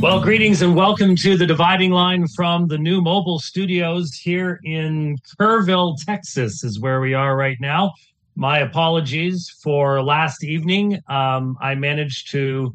[0.00, 5.18] Well, greetings and welcome to the dividing line from the new mobile studios here in
[5.38, 7.92] Kerrville, Texas, is where we are right now.
[8.34, 10.98] My apologies for last evening.
[11.06, 12.74] Um, I managed to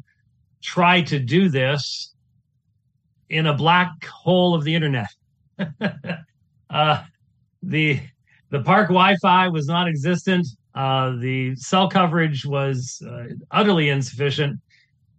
[0.62, 2.14] try to do this
[3.28, 5.08] in a black hole of the internet.
[6.70, 7.02] uh,
[7.60, 8.00] the
[8.50, 10.46] the park Wi-Fi was non-existent.
[10.76, 14.60] Uh, the cell coverage was uh, utterly insufficient,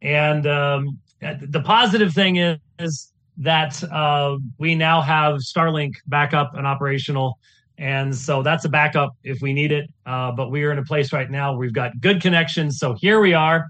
[0.01, 6.65] and um, the positive thing is, is that uh, we now have Starlink backup and
[6.65, 7.37] operational.
[7.77, 9.89] And so that's a backup if we need it.
[10.05, 12.79] Uh, but we are in a place right now we've got good connections.
[12.79, 13.67] So here we are.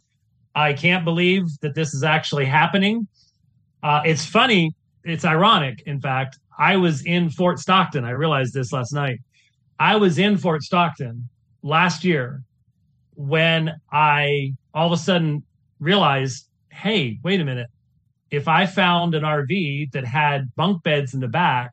[0.56, 3.08] I can't believe that this is actually happening.
[3.84, 4.74] Uh, it's funny.
[5.04, 5.84] It's ironic.
[5.86, 8.04] In fact, I was in Fort Stockton.
[8.04, 9.20] I realized this last night.
[9.80, 11.30] I was in Fort Stockton
[11.62, 12.42] last year
[13.16, 15.44] when I all of a sudden
[15.80, 16.47] realized
[16.78, 17.68] hey, wait a minute.
[18.30, 21.72] If I found an RV that had bunk beds in the back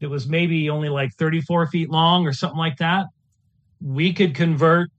[0.00, 3.06] that was maybe only like 34 feet long or something like that,
[3.80, 4.90] we could convert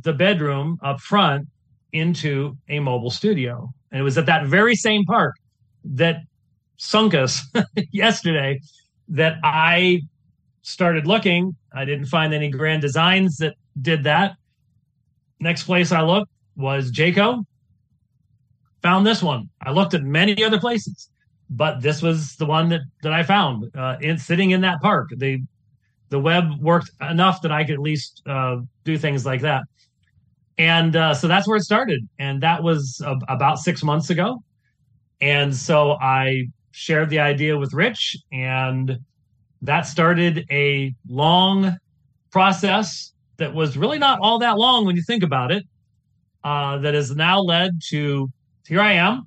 [0.00, 1.48] the bedroom up front
[1.92, 3.70] into a mobile studio.
[3.92, 5.34] And it was at that very same park
[5.84, 6.22] that
[6.76, 7.42] sunk us
[7.92, 8.60] yesterday
[9.08, 10.02] that I
[10.62, 11.56] started looking.
[11.72, 14.36] I didn't find any grand designs that did that.
[15.40, 17.44] Next place I looked was Jayco
[18.84, 19.48] found this one.
[19.62, 21.08] I looked at many other places,
[21.48, 25.08] but this was the one that that I found uh, in sitting in that park.
[25.16, 25.42] The
[26.10, 29.62] the web worked enough that I could at least uh, do things like that,
[30.58, 32.06] and uh, so that's where it started.
[32.18, 34.44] And that was about six months ago.
[35.22, 38.98] And so I shared the idea with Rich, and
[39.62, 41.74] that started a long
[42.30, 45.64] process that was really not all that long when you think about it.
[46.44, 48.30] Uh, that has now led to
[48.66, 49.26] here I am.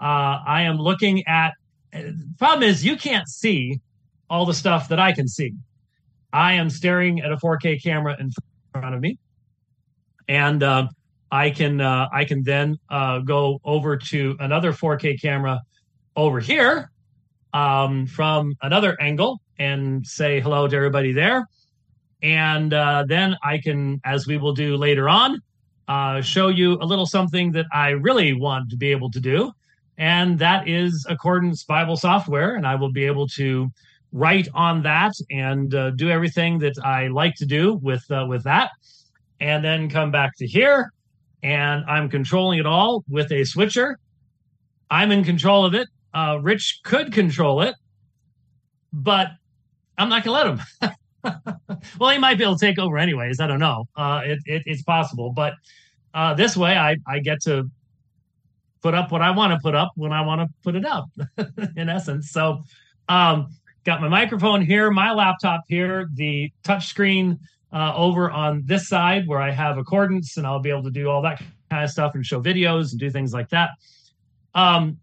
[0.00, 1.54] Uh, I am looking at.
[2.38, 3.80] Problem is, you can't see
[4.30, 5.52] all the stuff that I can see.
[6.32, 8.30] I am staring at a 4K camera in
[8.72, 9.18] front of me,
[10.28, 10.88] and uh,
[11.30, 15.60] I can uh, I can then uh, go over to another 4K camera
[16.16, 16.90] over here
[17.52, 21.46] um, from another angle and say hello to everybody there.
[22.22, 25.40] And uh, then I can, as we will do later on,
[25.88, 29.52] uh, show you a little something that I really want to be able to do.
[29.98, 32.56] And that is Accordance Bible software.
[32.56, 33.70] And I will be able to
[34.12, 38.44] write on that and uh, do everything that I like to do with, uh, with
[38.44, 38.70] that.
[39.40, 40.92] And then come back to here.
[41.42, 43.98] And I'm controlling it all with a switcher.
[44.90, 45.88] I'm in control of it.
[46.14, 47.74] Uh, Rich could control it,
[48.92, 49.28] but
[49.96, 50.94] I'm not going to let him.
[51.98, 53.40] well, he might be able to take over anyways.
[53.40, 53.86] I don't know.
[53.96, 55.54] Uh, it, it, it's possible, but
[56.14, 57.70] uh, this way, I I get to
[58.82, 61.08] put up what I want to put up when I want to put it up.
[61.76, 62.62] in essence, so
[63.08, 63.48] um,
[63.84, 67.38] got my microphone here, my laptop here, the touch screen
[67.72, 71.08] uh, over on this side where I have accordance, and I'll be able to do
[71.08, 73.70] all that kind of stuff and show videos and do things like that.
[74.54, 74.98] Um,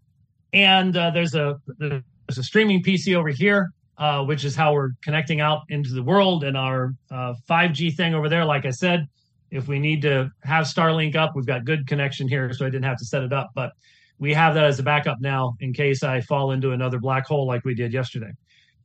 [0.52, 2.02] and uh, there's a there's
[2.38, 3.70] a streaming PC over here
[4.00, 8.14] uh, which is how we're connecting out into the world and our uh, 5G thing
[8.14, 8.46] over there.
[8.46, 9.06] Like I said,
[9.50, 12.86] if we need to have Starlink up, we've got good connection here, so I didn't
[12.86, 13.50] have to set it up.
[13.54, 13.72] But
[14.18, 17.46] we have that as a backup now in case I fall into another black hole
[17.46, 18.32] like we did yesterday.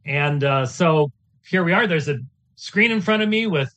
[0.06, 1.12] And uh, so
[1.48, 1.88] here we are.
[1.88, 2.18] There's a
[2.58, 3.74] screen in front of me with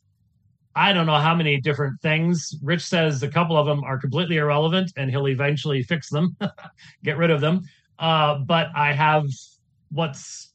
[0.75, 2.55] I don't know how many different things.
[2.63, 6.37] Rich says a couple of them are completely irrelevant and he'll eventually fix them,
[7.05, 7.63] get rid of them.
[7.99, 9.25] Uh, but I have
[9.91, 10.48] what's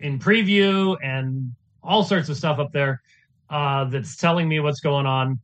[0.00, 1.52] in preview and
[1.82, 3.00] all sorts of stuff up there
[3.50, 5.38] uh, that's telling me what's going on.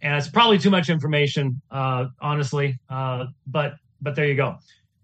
[0.00, 2.78] And it's probably too much information, uh, honestly.
[2.88, 4.56] Uh, but but there you go.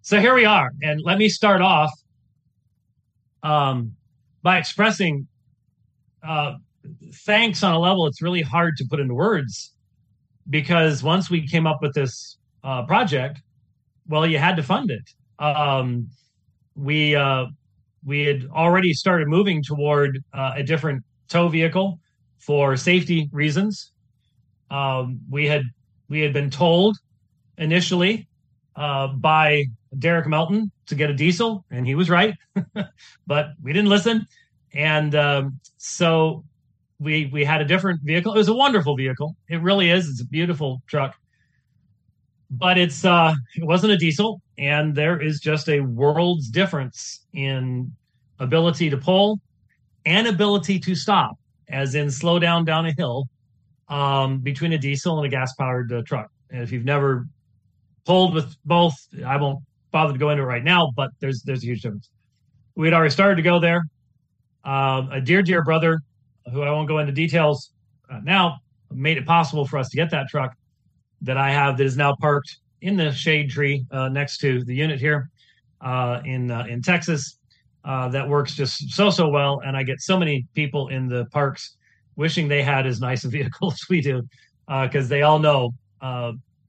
[0.02, 1.90] So here we are, and let me start off
[3.42, 3.92] um,
[4.42, 5.26] by expressing
[6.22, 6.54] uh,
[7.12, 9.72] thanks on a level it's really hard to put into words
[10.50, 13.40] because once we came up with this uh, project,
[14.08, 15.10] well, you had to fund it.
[15.38, 16.08] Um,
[16.76, 17.46] we uh,
[18.04, 21.98] we had already started moving toward uh, a different tow vehicle
[22.38, 23.92] for safety reasons.
[24.70, 25.62] Um, we had
[26.08, 26.96] we had been told
[27.56, 28.28] initially
[28.76, 29.64] uh, by
[29.98, 32.34] Derek Melton to get a diesel, and he was right,
[33.26, 34.26] but we didn't listen,
[34.74, 36.44] and um, so
[36.98, 38.34] we we had a different vehicle.
[38.34, 39.36] It was a wonderful vehicle.
[39.48, 40.08] It really is.
[40.08, 41.14] It's a beautiful truck,
[42.50, 47.90] but it's uh, it wasn't a diesel, and there is just a world's difference in
[48.38, 49.40] ability to pull
[50.06, 51.36] and ability to stop,
[51.68, 53.28] as in slow down down a hill
[53.88, 56.30] um, between a diesel and a gas powered uh, truck.
[56.50, 57.26] And if you've never
[58.04, 59.60] pulled with both, I won't
[59.90, 62.10] bother to go into it right now, but there's there's a huge difference.
[62.76, 63.84] We had already started to go there.
[64.64, 66.00] Um, a dear, dear brother,
[66.52, 67.72] who I won't go into details
[68.10, 68.58] uh, now,
[68.90, 70.54] made it possible for us to get that truck
[71.22, 74.75] that I have that is now parked in the shade tree uh, next to the
[74.75, 75.31] unit here
[75.81, 77.38] uh, in uh, in Texas.
[77.84, 81.26] Uh, that works just so so well, and I get so many people in the
[81.26, 81.76] parks
[82.16, 84.22] wishing they had as nice a vehicle as we do,
[84.66, 85.72] because uh, they all know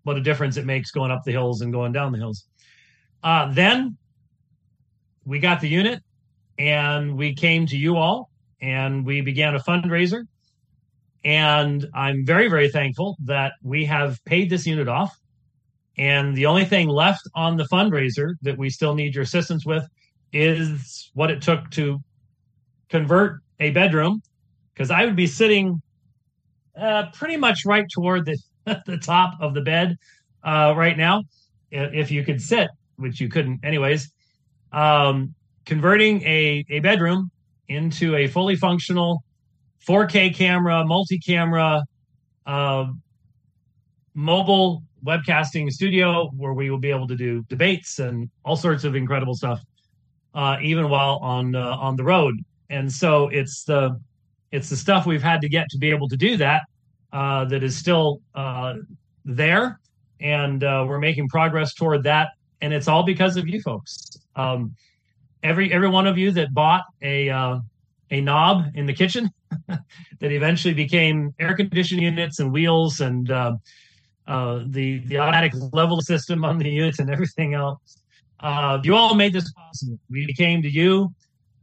[0.03, 2.45] what a difference it makes going up the hills and going down the hills.
[3.53, 3.97] then
[5.25, 6.01] we got the unit,
[6.57, 8.29] and we came to you all,
[8.61, 10.23] and we began a fundraiser.
[11.23, 15.17] And I'm very, very thankful that we have paid this unit off.
[15.97, 19.87] And the only thing left on the fundraiser that we still need your assistance with
[20.33, 21.99] is what it took to
[22.89, 24.21] convert a bedroom,
[24.73, 25.81] because I would be sitting
[26.77, 28.37] uh, pretty much right toward the,
[28.85, 29.97] the top of the bed
[30.43, 31.23] uh, right now,
[31.71, 34.11] if you could sit, which you couldn't, anyways.
[34.73, 35.33] Um,
[35.65, 37.31] converting a, a bedroom
[37.69, 39.23] into a fully functional
[39.87, 41.81] 4K camera, multi camera,
[42.45, 42.85] uh,
[44.13, 48.95] mobile webcasting studio where we will be able to do debates and all sorts of
[48.95, 49.61] incredible stuff,
[50.33, 52.35] uh, even while on uh, on the road.
[52.69, 53.99] And so it's the
[54.51, 56.63] it's the stuff we've had to get to be able to do that
[57.13, 58.75] uh, that is still uh,
[59.23, 59.79] there,
[60.19, 62.29] and uh, we're making progress toward that.
[62.61, 64.17] And it's all because of you folks.
[64.35, 64.75] Um,
[65.43, 67.59] every every one of you that bought a uh,
[68.11, 69.29] a knob in the kitchen
[69.67, 73.29] that eventually became air conditioning units and wheels and
[74.27, 78.01] uh, the the automatic level system on the units and everything else.
[78.39, 79.99] Uh, you all made this possible.
[80.09, 81.13] We came to you,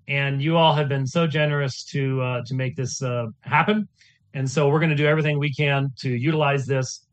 [0.09, 3.89] and you all have been so generous to uh, to make this uh, happen.
[4.35, 7.05] And so we're going to do everything we can to utilize this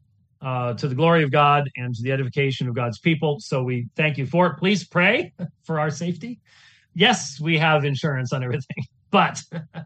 [0.42, 3.40] uh, to the glory of God and to the edification of God's people.
[3.40, 4.58] So we thank you for it.
[4.58, 6.40] Please pray for our safety.
[6.96, 9.42] Yes, we have insurance on everything, but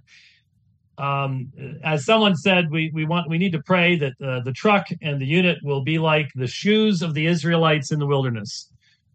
[0.98, 1.51] um,
[1.84, 5.19] as someone said, we we want we need to pray that uh, the truck and
[5.19, 8.69] the unit will be like the shoes of the Israelites in the wilderness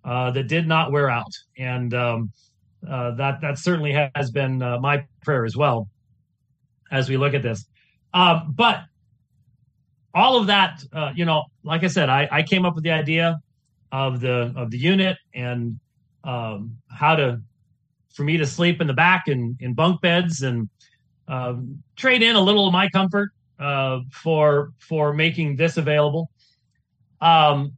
[0.05, 2.33] uh, that did not wear out, and um,
[2.89, 5.89] uh, that that certainly has been uh, my prayer as well
[6.91, 7.65] as we look at this.
[8.13, 8.81] Uh, but
[10.15, 12.91] all of that, uh, you know, like I said, I, I came up with the
[12.91, 13.39] idea
[13.93, 15.79] of the of the unit and
[16.25, 17.41] um, how to
[18.15, 20.69] for me to sleep in the back in in bunk beds and
[21.29, 26.31] um, trade in a little of my comfort uh, for for making this available.
[27.21, 27.73] Um,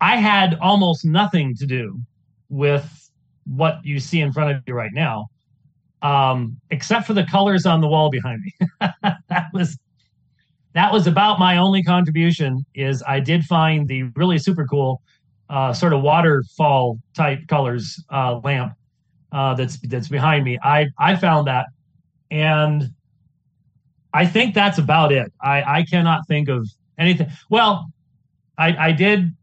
[0.00, 2.00] I had almost nothing to do
[2.48, 3.10] with
[3.46, 5.26] what you see in front of you right now,
[6.02, 8.68] um, except for the colors on the wall behind me.
[9.28, 9.78] that was
[10.74, 12.64] that was about my only contribution.
[12.74, 15.02] Is I did find the really super cool
[15.48, 18.74] uh, sort of waterfall type colors uh, lamp
[19.32, 20.58] uh, that's that's behind me.
[20.62, 21.66] I I found that
[22.30, 22.90] and
[24.12, 25.32] I think that's about it.
[25.40, 26.68] I, I cannot think of
[26.98, 27.28] anything.
[27.50, 27.92] Well,
[28.56, 29.34] I, I did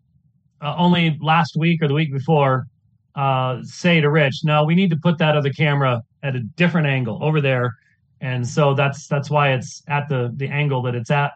[0.62, 2.68] uh, only last week or the week before
[3.16, 6.88] uh, say to Rich, no, we need to put that other camera at a different
[6.88, 7.74] angle over there.
[8.22, 11.34] And so that's that's why it's at the the angle that it's at.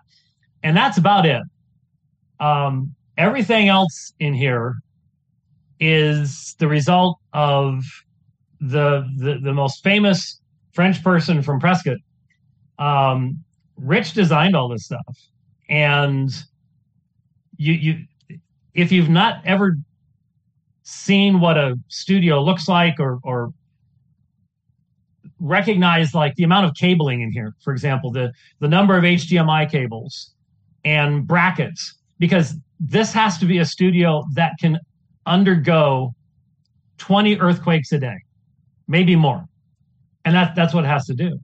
[0.64, 1.42] And that's about it.
[2.40, 4.76] Um, everything else in here
[5.80, 7.84] is the result of
[8.60, 10.42] the the, the most famous
[10.80, 11.98] French person from Prescott.
[12.78, 13.44] Um,
[13.76, 15.18] Rich designed all this stuff,
[15.68, 16.32] and
[17.58, 18.06] you you
[18.74, 19.76] if you've not ever
[20.84, 23.52] seen what a studio looks like or or
[25.42, 29.70] recognize like the amount of cabling in here for example the the number of hdmi
[29.70, 30.34] cables
[30.86, 34.80] and brackets because this has to be a studio that can
[35.26, 36.14] undergo
[37.00, 38.18] 20 earthquakes a day
[38.88, 39.49] maybe more
[40.30, 41.40] and that, that's what it has to do.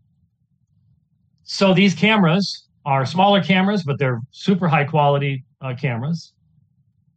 [1.42, 6.34] So these cameras are smaller cameras, but they're super high quality uh, cameras,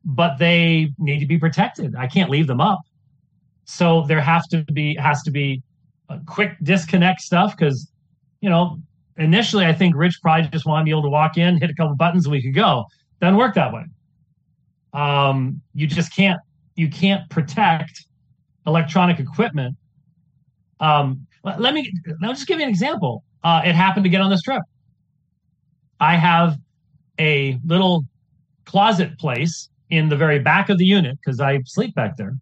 [0.02, 1.94] but they need to be protected.
[1.94, 2.78] I can't leave them up.
[3.66, 5.62] So there have to be has to be
[6.08, 7.92] a quick disconnect stuff because,
[8.40, 8.78] you know,
[9.18, 11.74] initially I think Rich probably just wanted to be able to walk in, hit a
[11.74, 12.86] couple buttons, and we could go.
[13.20, 13.84] Doesn't work that way.
[14.94, 16.40] Um, you just can't
[16.76, 18.06] you can't protect
[18.66, 19.76] electronic equipment
[20.80, 23.24] um, let me let me just give you an example.
[23.44, 24.62] Uh, it happened to get on this trip.
[26.00, 26.56] I have
[27.18, 28.04] a little
[28.64, 32.34] closet place in the very back of the unit because I sleep back there.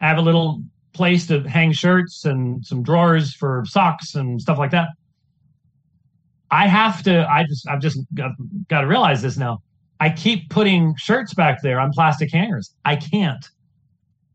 [0.00, 0.62] I have a little
[0.92, 4.88] place to hang shirts and some drawers for socks and stuff like that.
[6.50, 7.28] I have to.
[7.30, 7.66] I just.
[7.68, 8.32] I've just got,
[8.68, 9.62] got to realize this now.
[10.00, 12.74] I keep putting shirts back there on plastic hangers.
[12.84, 13.44] I can't.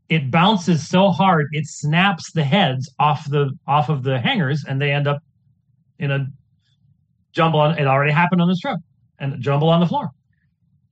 [0.09, 4.81] It bounces so hard it snaps the heads off the off of the hangers, and
[4.81, 5.19] they end up
[5.99, 6.27] in a
[7.33, 7.59] jumble.
[7.59, 8.79] On, it already happened on this truck,
[9.19, 10.09] and jumble on the floor.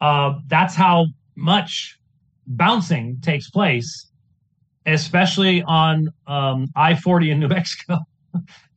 [0.01, 1.05] Uh, that's how
[1.35, 1.97] much
[2.47, 4.09] bouncing takes place,
[4.85, 7.99] especially on um, I 40 in New Mexico,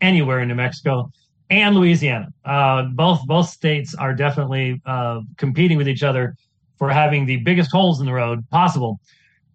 [0.00, 1.10] anywhere in New Mexico
[1.50, 2.28] and Louisiana.
[2.44, 6.34] Uh, both both states are definitely uh, competing with each other
[6.78, 9.00] for having the biggest holes in the road possible,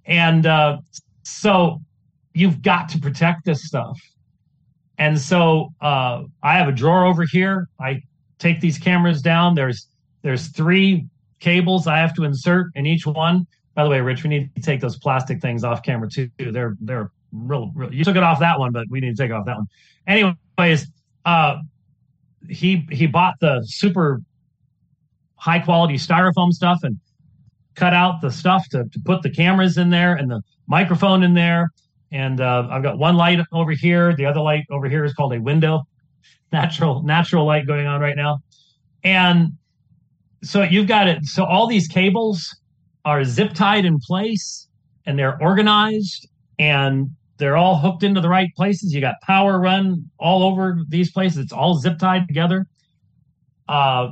[0.06, 0.78] and uh,
[1.24, 1.82] so
[2.34, 4.00] you've got to protect this stuff.
[4.98, 7.68] And so uh, I have a drawer over here.
[7.80, 8.02] I
[8.40, 9.56] take these cameras down.
[9.56, 9.88] There's
[10.22, 11.08] there's three
[11.40, 13.46] cables I have to insert in each one.
[13.76, 16.30] By the way, Rich, we need to take those plastic things off camera too.
[16.38, 17.94] They're they're real, real.
[17.94, 19.68] You took it off that one, but we need to take off that one.
[20.08, 20.88] Anyways,
[21.26, 21.58] uh,
[22.50, 24.22] he he bought the super
[25.36, 26.98] high quality styrofoam stuff and
[27.76, 31.34] cut out the stuff to, to put the cameras in there and the microphone in
[31.34, 31.72] there.
[32.12, 34.16] And uh, I've got one light over here.
[34.16, 35.84] The other light over here is called a window,
[36.52, 38.40] natural natural light going on right now.
[39.04, 39.54] And
[40.44, 41.26] so you've got it.
[41.26, 42.56] So all these cables
[43.06, 44.68] are zip tied in place
[45.06, 46.28] and they're organized
[46.60, 48.94] and they're all hooked into the right places.
[48.94, 51.40] You got power run all over these places.
[51.40, 52.68] It's all zip tied together.
[53.68, 54.10] Uh,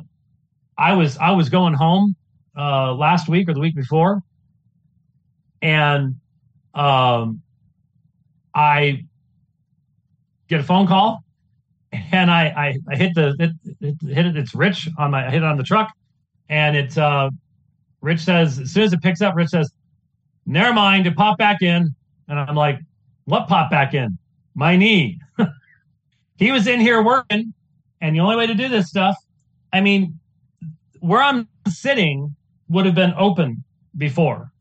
[0.78, 2.16] I was I was going home
[2.58, 4.22] uh, last week or the week before,
[5.62, 6.16] and
[6.74, 7.42] um,
[8.54, 9.06] I
[10.48, 11.24] get a phone call,
[11.92, 14.38] and I I, I hit the it, it, hit it.
[14.38, 15.92] It's Rich on my I hit it on the truck,
[16.50, 17.30] and it's uh,
[18.02, 19.72] Rich says as soon as it picks up, Rich says,
[20.46, 21.96] "Never mind, it popped back in,"
[22.28, 22.80] and I'm like,
[23.26, 24.18] what popped back in?
[24.56, 25.20] My knee.
[26.38, 27.54] he was in here working,
[28.02, 29.16] and the only way to do this stuff,
[29.72, 30.20] I mean,
[31.00, 32.36] where I'm sitting
[32.72, 33.64] would have been open
[33.98, 34.52] before,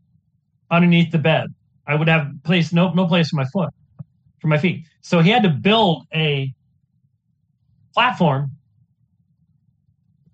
[0.70, 1.46] underneath the bed.
[1.86, 3.70] I would have place no no place for my foot,
[4.40, 4.84] for my feet.
[5.00, 6.52] So he had to build a
[7.94, 8.52] platform.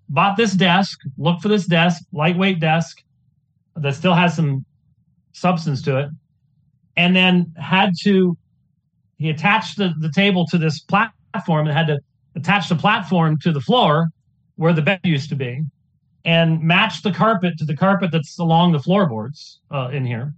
[0.09, 3.03] Bought this desk, looked for this desk, lightweight desk
[3.75, 4.65] that still has some
[5.33, 6.09] substance to it
[6.95, 8.35] and then had to
[9.19, 11.99] he attached the, the table to this platform and had to
[12.35, 14.07] attach the platform to the floor
[14.55, 15.61] where the bed used to be
[16.27, 20.35] and match the carpet to the carpet that's along the floorboards uh, in here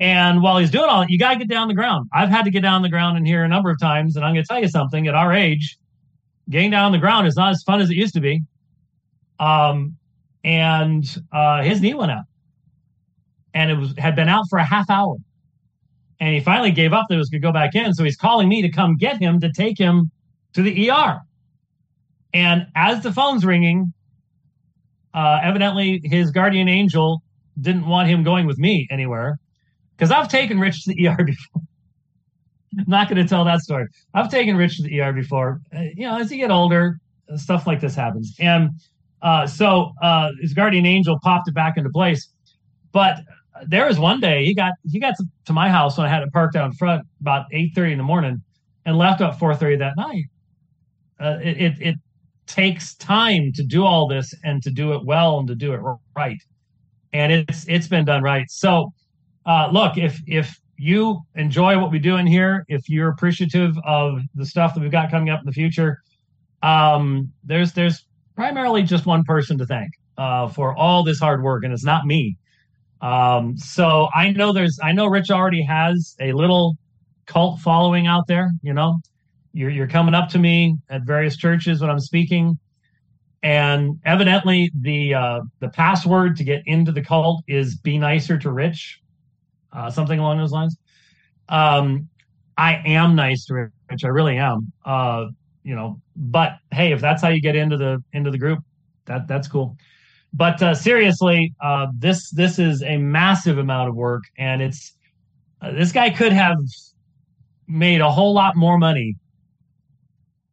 [0.00, 2.08] and while he's doing all that, you got to get down the ground.
[2.12, 4.32] I've had to get down the ground in here a number of times, and I'm
[4.32, 5.08] going to tell you something.
[5.08, 5.76] At our age,
[6.48, 8.42] getting down on the ground is not as fun as it used to be.
[9.40, 9.96] Um,
[10.44, 12.24] and uh, his knee went out
[13.54, 15.16] and it was had been out for a half hour.
[16.20, 17.94] And he finally gave up that it was going to go back in.
[17.94, 20.10] So he's calling me to come get him to take him
[20.54, 21.20] to the ER.
[22.32, 23.92] And as the phone's ringing,
[25.18, 27.22] uh, evidently his guardian angel
[27.60, 29.36] didn't want him going with me anywhere
[29.96, 31.62] because I've taken Rich to the ER before.
[32.78, 33.88] I'm not going to tell that story.
[34.14, 35.60] I've taken Rich to the ER before.
[35.74, 37.00] Uh, you know, as you get older,
[37.34, 38.36] stuff like this happens.
[38.38, 38.70] And
[39.20, 42.28] uh, so uh, his guardian angel popped it back into place.
[42.92, 43.18] But
[43.66, 45.14] there was one day he got he got
[45.46, 48.04] to my house when I had it parked out front about eight thirty in the
[48.04, 48.40] morning,
[48.86, 50.26] and left about four thirty that night.
[51.18, 51.94] Uh, it, it, it
[52.48, 55.80] takes time to do all this and to do it well and to do it
[56.16, 56.38] right,
[57.12, 58.50] and it's it's been done right.
[58.50, 58.92] So,
[59.46, 64.20] uh, look if if you enjoy what we do in here, if you're appreciative of
[64.34, 65.98] the stuff that we've got coming up in the future,
[66.62, 71.64] um, there's there's primarily just one person to thank uh, for all this hard work,
[71.64, 72.36] and it's not me.
[73.00, 76.76] Um, so I know there's, I know Rich already has a little
[77.26, 78.50] cult following out there.
[78.62, 78.98] You know,
[79.58, 82.56] you're you're coming up to me at various churches when I'm speaking,
[83.42, 88.52] and evidently the uh, the password to get into the cult is "be nicer to
[88.52, 89.00] Rich,"
[89.72, 90.76] uh, something along those lines.
[91.48, 92.08] Um,
[92.56, 93.54] I am nice to
[93.90, 94.04] Rich.
[94.04, 94.72] I really am.
[94.84, 95.26] Uh,
[95.64, 98.60] you know, but hey, if that's how you get into the into the group,
[99.06, 99.76] that that's cool.
[100.32, 104.92] But uh, seriously, uh, this this is a massive amount of work, and it's
[105.60, 106.58] uh, this guy could have
[107.66, 109.16] made a whole lot more money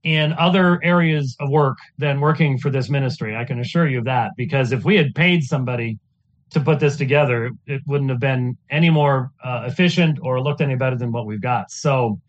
[0.05, 3.35] in other areas of work than working for this ministry.
[3.35, 5.97] I can assure you of that because if we had paid somebody
[6.51, 10.75] to put this together, it wouldn't have been any more uh, efficient or looked any
[10.75, 11.71] better than what we've got.
[11.71, 12.21] So,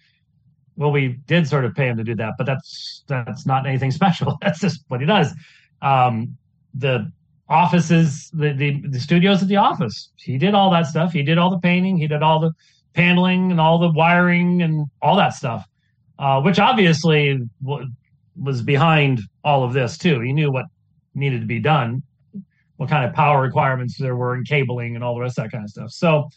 [0.77, 3.91] well, we did sort of pay him to do that, but that's that's not anything
[4.01, 4.39] special.
[4.41, 5.35] That's just what he does.
[5.83, 6.35] Um,
[6.73, 7.13] the
[7.49, 10.11] offices, the, the, the studios at the office.
[10.17, 11.13] He did all that stuff.
[11.13, 11.97] He did all the painting.
[11.99, 12.53] He did all the
[12.95, 15.67] paneling and all the wiring and all that stuff,
[16.19, 17.89] uh, which obviously w-
[18.37, 20.21] was behind all of this too.
[20.21, 20.67] He knew what
[21.15, 22.03] needed to be done,
[22.77, 25.53] what kind of power requirements there were and cabling and all the rest of that
[25.53, 25.91] kind of stuff.
[25.91, 26.29] So,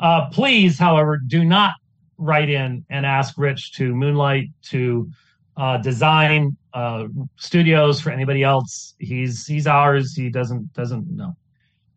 [0.00, 1.72] Uh, please, however, do not
[2.16, 5.10] write in and ask Rich to moonlight to
[5.58, 7.04] uh, design uh,
[7.36, 8.94] studios for anybody else.
[8.98, 10.14] He's he's ours.
[10.16, 11.36] He doesn't doesn't no,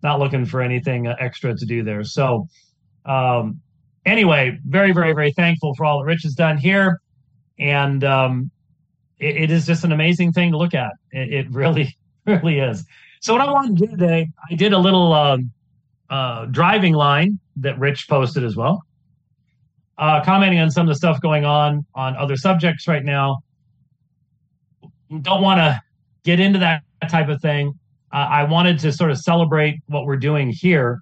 [0.01, 2.03] not looking for anything uh, extra to do there.
[2.03, 2.47] So,
[3.05, 3.61] um,
[4.05, 6.99] anyway, very very very thankful for all that Rich has done here,
[7.59, 8.51] and um,
[9.19, 10.93] it, it is just an amazing thing to look at.
[11.11, 11.95] It, it, really
[12.25, 12.85] really is.
[13.21, 15.51] So what I wanted to do today, I did a little um,
[16.09, 18.83] uh, driving line that Rich posted as well
[19.97, 23.39] uh, commenting on some of the stuff going on on other subjects right now.
[25.21, 25.81] Don't want to
[26.23, 27.77] get into that type of thing.
[28.11, 31.01] Uh, I wanted to sort of celebrate what we're doing here.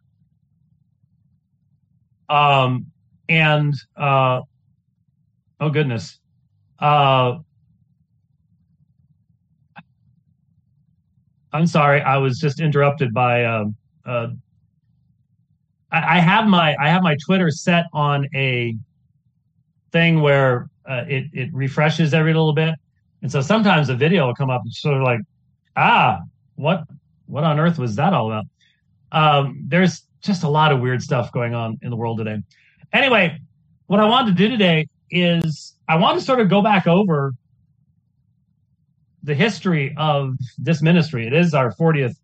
[2.29, 2.88] Um,
[3.29, 4.41] and uh,
[5.60, 6.20] oh goodness,
[6.81, 7.39] uh,
[11.53, 13.43] I'm sorry, I was just interrupted by.
[13.43, 13.65] Uh,
[14.05, 14.27] uh,
[15.91, 18.75] I, I have my I have my Twitter set on a
[19.91, 22.75] thing where uh, it it refreshes every little bit,
[23.21, 25.19] and so sometimes a video will come up and sort of like,
[25.75, 26.19] ah,
[26.55, 26.83] what
[27.27, 28.45] what on earth was that all about?
[29.11, 32.38] Um, there's just a lot of weird stuff going on in the world today.
[32.93, 33.38] Anyway,
[33.88, 37.33] what I wanted to do today is I want to sort of go back over
[39.24, 41.27] the history of this ministry.
[41.27, 42.15] It is our 40th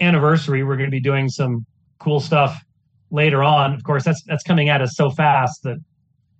[0.00, 0.62] anniversary.
[0.62, 1.66] We're going to be doing some
[1.98, 2.62] cool stuff
[3.10, 3.74] later on.
[3.74, 5.78] Of course, that's that's coming at us so fast that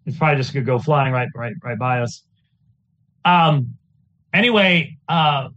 [0.06, 2.22] it's probably just gonna go flying right right right by us.
[3.24, 3.74] Um.
[4.32, 5.48] Anyway, uh,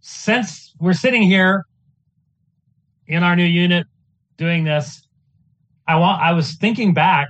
[0.00, 1.64] since we're sitting here
[3.08, 3.88] in our new unit
[4.36, 5.04] doing this,
[5.88, 7.26] I want I was thinking back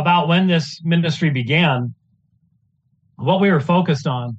[0.00, 1.94] about when this ministry began,
[3.16, 4.38] what we were focused on,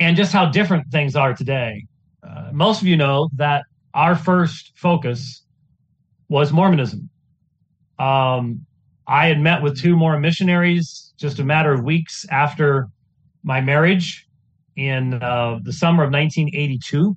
[0.00, 1.84] and just how different things are today.
[2.22, 5.44] Uh, most of you know that our first focus
[6.28, 7.08] was Mormonism.
[7.98, 8.66] Um,
[9.06, 12.88] I had met with two more missionaries just a matter of weeks after
[13.42, 14.26] my marriage
[14.76, 17.16] in uh, the summer of 1982.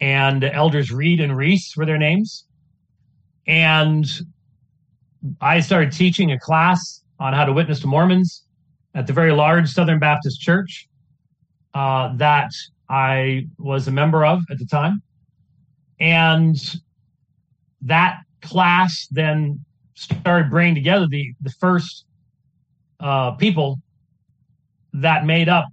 [0.00, 2.44] And elders Reed and Reese were their names.
[3.46, 4.04] And
[5.40, 8.44] I started teaching a class on how to witness to Mormons
[8.94, 10.88] at the very large Southern Baptist Church
[11.74, 12.50] uh, that
[12.88, 15.02] I was a member of at the time.
[16.00, 16.56] And
[17.82, 22.04] that class then started bringing together the the first
[23.00, 23.78] uh, people
[24.92, 25.66] that made up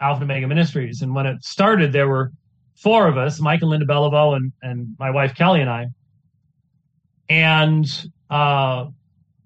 [0.00, 1.02] Alpha and Omega Ministries.
[1.02, 2.32] And when it started, there were
[2.76, 5.86] four of us: Mike and Linda Beliveau, and and my wife Kelly and I.
[7.28, 7.86] And
[8.30, 8.86] uh,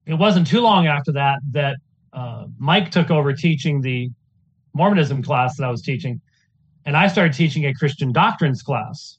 [0.06, 1.76] it wasn't too long after that that
[2.12, 4.10] uh, Mike took over teaching the
[4.74, 6.20] Mormonism class that I was teaching,
[6.86, 9.18] and I started teaching a Christian doctrines class.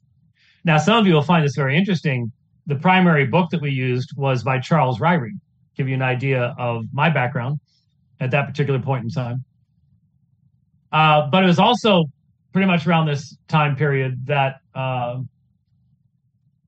[0.66, 2.32] Now, some of you will find this very interesting
[2.66, 5.38] the primary book that we used was by Charles Ryrie.
[5.76, 7.60] Give you an idea of my background
[8.20, 9.44] at that particular point in time.
[10.92, 12.06] Uh, but it was also
[12.54, 15.20] pretty much around this time period that uh,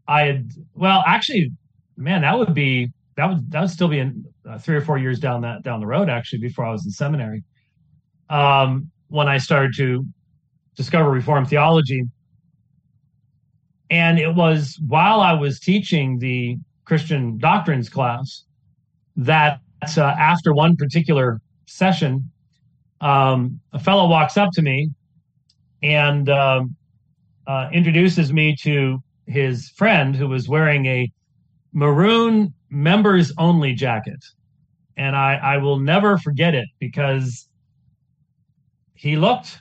[0.07, 0.51] I had.
[0.73, 1.51] Well, actually,
[1.97, 4.97] man, that would be that would that would still be in uh, three or four
[4.97, 6.09] years down that down the road.
[6.09, 7.43] Actually, before I was in seminary,
[8.29, 10.05] um, when I started to
[10.75, 12.03] discover Reformed theology,
[13.89, 18.43] and it was while I was teaching the Christian doctrines class
[19.15, 19.59] that
[19.97, 22.31] uh, after one particular session,
[23.01, 24.89] um, a fellow walks up to me
[25.81, 26.75] and um,
[27.47, 31.11] uh, introduces me to his friend who was wearing a
[31.75, 34.23] maroon members only jacket.
[34.97, 37.47] And I, I will never forget it because
[38.95, 39.59] he looked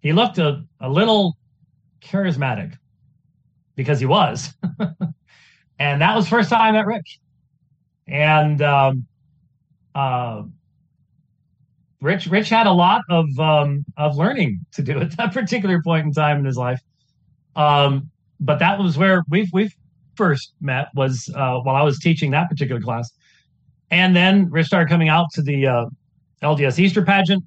[0.00, 1.36] he looked a, a little
[2.02, 2.74] charismatic
[3.76, 4.52] because he was.
[5.78, 7.04] and that was first time I met Rick.
[8.08, 9.06] And um,
[9.94, 10.42] uh,
[12.00, 16.06] Rich Rich had a lot of um, of learning to do at that particular point
[16.06, 16.80] in time in his life.
[17.54, 19.70] Um, but that was where we've we
[20.16, 23.10] first met was uh, while I was teaching that particular class,
[23.90, 25.86] and then Rich started coming out to the uh,
[26.42, 27.44] LDS Easter pageant,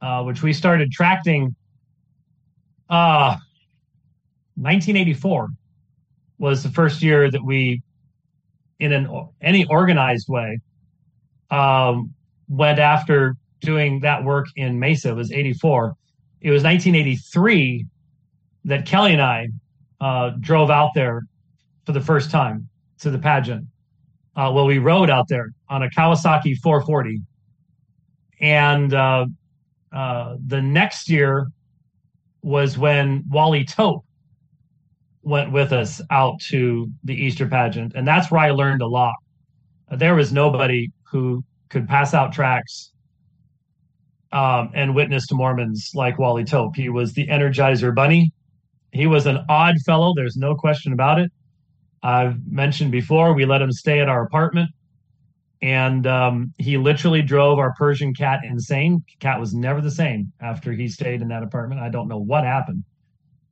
[0.00, 1.54] uh, which we started tracking.
[2.88, 3.36] uh,
[4.56, 5.48] 1984
[6.38, 7.82] was the first year that we,
[8.80, 10.58] in an any organized way,
[11.50, 12.12] um,
[12.48, 15.10] went after doing that work in Mesa.
[15.10, 15.94] It was 84.
[16.40, 17.86] It was 1983
[18.64, 19.48] that Kelly and I
[20.00, 21.22] uh, drove out there
[21.86, 22.68] for the first time
[22.98, 23.64] to the pageant.
[24.34, 27.20] Uh, well, we rode out there on a Kawasaki 440.
[28.40, 29.26] And uh,
[29.92, 31.46] uh, the next year
[32.42, 34.04] was when Wally Tope
[35.22, 39.14] went with us out to the Easter pageant, and that's where I learned a lot.
[39.90, 42.92] There was nobody who could pass out tracts
[44.32, 46.76] um, and witness to Mormons like Wally Tope.
[46.76, 48.32] He was the Energizer Bunny.
[48.92, 50.12] He was an odd fellow.
[50.14, 51.32] There's no question about it.
[52.06, 54.70] I've mentioned before, we let him stay at our apartment,
[55.60, 59.02] and um, he literally drove our Persian cat insane.
[59.18, 61.80] Cat was never the same after he stayed in that apartment.
[61.80, 62.84] I don't know what happened.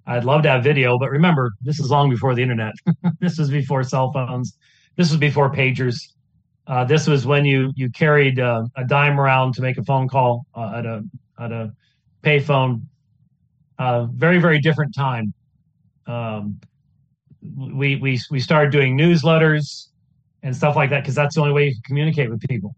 [0.06, 2.74] I'd love to have video, but remember, this is long before the internet.
[3.20, 4.56] this was before cell phones.
[4.96, 5.96] This was before pagers.
[6.68, 10.08] Uh, this was when you you carried uh, a dime around to make a phone
[10.08, 11.02] call uh, at a
[11.40, 11.72] at a
[12.22, 12.82] payphone.
[13.80, 15.34] Uh, very very different time.
[16.06, 16.60] Um,
[17.56, 19.88] we we we started doing newsletters
[20.42, 22.74] and stuff like that because that's the only way you can communicate with people.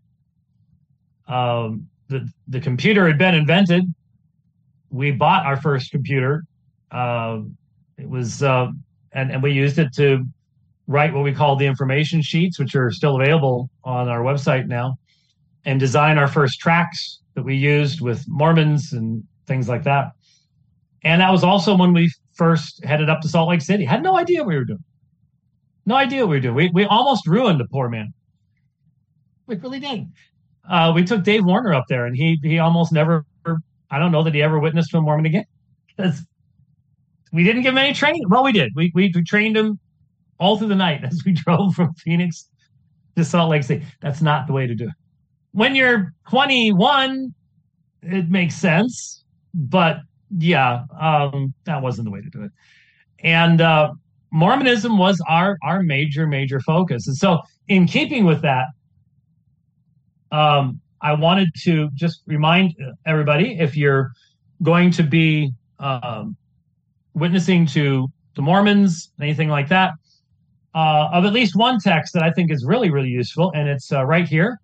[1.29, 3.85] Um, the the computer had been invented.
[4.91, 6.45] We bought our first computer
[6.91, 7.41] uh,
[7.99, 8.69] it was, uh,
[9.13, 10.25] and, and we used it to
[10.87, 14.97] write what we call the information sheets, which are still available on our website now,
[15.65, 20.13] and design our first tracts that we used with Mormons and things like that.
[21.03, 23.85] And that was also when we first headed up to Salt Lake City.
[23.85, 24.85] Had no idea what we were doing.
[25.85, 26.55] No idea what we were doing.
[26.55, 28.13] We, we almost ruined the poor man.
[29.47, 30.07] We really did.
[30.69, 33.25] Uh, we took Dave Warner up there, and he he almost never.
[33.89, 35.45] I don't know that he ever witnessed a Mormon again
[35.97, 36.25] because
[37.33, 38.23] we didn't give him any training.
[38.29, 38.73] Well, we did.
[38.75, 39.79] We, we, we trained him
[40.39, 42.49] all through the night as we drove from Phoenix
[43.17, 43.85] to Salt Lake City.
[44.01, 44.95] That's not the way to do it.
[45.53, 47.35] When you're 21,
[48.03, 52.51] it makes sense, but yeah, um, that wasn't the way to do it.
[53.21, 53.93] And uh,
[54.31, 57.07] Mormonism was our our major major focus.
[57.07, 58.67] And so, in keeping with that,
[60.33, 62.75] um, I wanted to just remind
[63.07, 64.11] everybody if you're
[64.63, 66.37] going to be um,
[67.15, 69.93] witnessing to the Mormons, anything like that,
[70.75, 73.53] uh, of at least one text that I think is really, really useful.
[73.55, 74.59] And it's uh, right here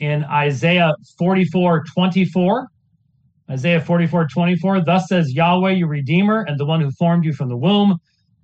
[0.00, 2.68] in Isaiah 44 24.
[3.50, 4.84] Isaiah 44 24.
[4.84, 7.98] Thus says Yahweh, your Redeemer, and the one who formed you from the womb.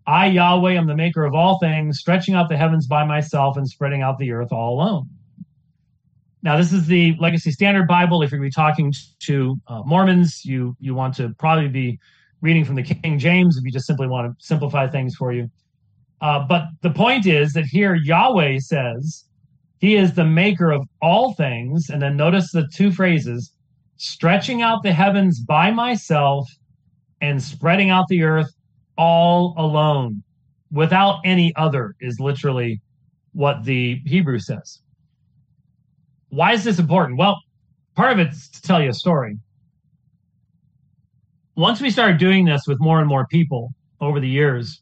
[0.06, 3.68] I, Yahweh, am the maker of all things, stretching out the heavens by myself and
[3.68, 5.08] spreading out the earth all alone.
[6.42, 8.22] Now, this is the Legacy Standard Bible.
[8.22, 11.98] If you're going to be talking to uh, Mormons, you you want to probably be
[12.40, 15.48] reading from the King James if you just simply want to simplify things for you.
[16.20, 19.24] Uh, but the point is that here Yahweh says
[19.78, 21.90] he is the maker of all things.
[21.90, 23.52] And then notice the two phrases
[24.02, 26.48] stretching out the heavens by myself
[27.20, 28.52] and spreading out the earth
[28.98, 30.22] all alone
[30.70, 32.80] without any other, is literally
[33.32, 34.80] what the Hebrew says.
[36.30, 37.18] Why is this important?
[37.18, 37.40] Well,
[37.94, 39.36] part of it's to tell you a story
[41.54, 44.80] once we started doing this with more and more people over the years,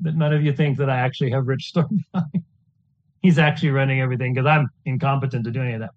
[0.00, 2.04] that none of you think that I actually have Rich Storm.
[3.22, 5.90] He's actually running everything because I'm incompetent to do any of that.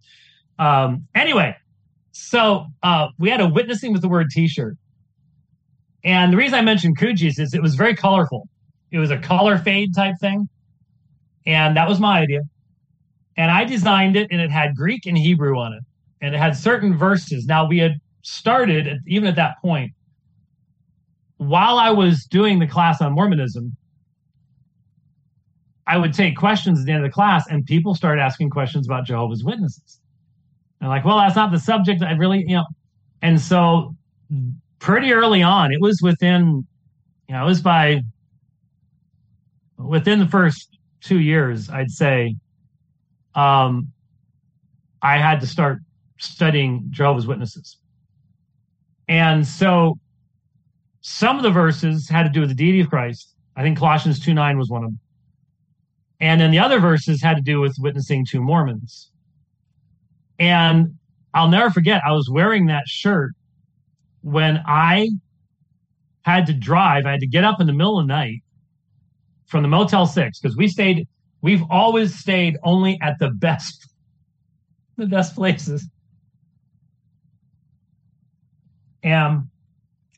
[0.63, 1.55] Um, anyway,
[2.11, 4.77] so uh, we had a witnessing with the word T-shirt,
[6.03, 8.47] and the reason I mentioned Coogi's is it was very colorful.
[8.91, 10.47] It was a color fade type thing,
[11.45, 12.41] and that was my idea.
[13.37, 15.83] And I designed it, and it had Greek and Hebrew on it,
[16.21, 17.45] and it had certain verses.
[17.45, 19.91] Now we had started at, even at that point.
[21.37, 23.75] While I was doing the class on Mormonism,
[25.85, 28.87] I would take questions at the end of the class, and people started asking questions
[28.87, 29.99] about Jehovah's Witnesses.
[30.79, 32.01] And like, well, that's not the subject.
[32.01, 32.65] I really, you know,
[33.21, 33.95] and so
[34.79, 36.65] pretty early on, it was within,
[37.27, 38.01] you know, it was by
[39.77, 42.35] within the first two years, I'd say,
[43.35, 43.91] um,
[45.01, 45.79] I had to start
[46.17, 47.77] studying Jehovah's Witnesses.
[49.07, 49.99] And so
[51.01, 53.35] some of the verses had to do with the deity of Christ.
[53.55, 54.99] I think Colossians 2 9 was one of them.
[56.19, 59.11] And then the other verses had to do with witnessing to Mormons.
[60.39, 60.95] And
[61.33, 63.33] I'll never forget, I was wearing that shirt
[64.21, 65.09] when I
[66.23, 67.05] had to drive.
[67.05, 68.41] I had to get up in the middle of the night
[69.45, 71.07] from the Motel 6 because we stayed,
[71.45, 73.87] we've always stayed only at the best,
[74.97, 75.87] the best places.
[79.03, 79.43] And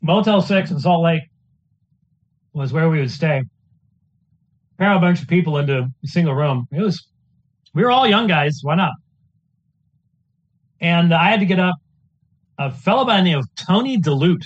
[0.02, 1.24] Motel 6 in Salt Lake
[2.54, 3.44] was where we would stay.
[4.78, 6.66] Pair a bunch of people into a single room.
[6.72, 7.06] It was,
[7.74, 8.60] we were all young guys.
[8.62, 8.94] Why not?
[10.80, 11.76] And I had to get up.
[12.58, 14.46] A fellow by the name of Tony DeLute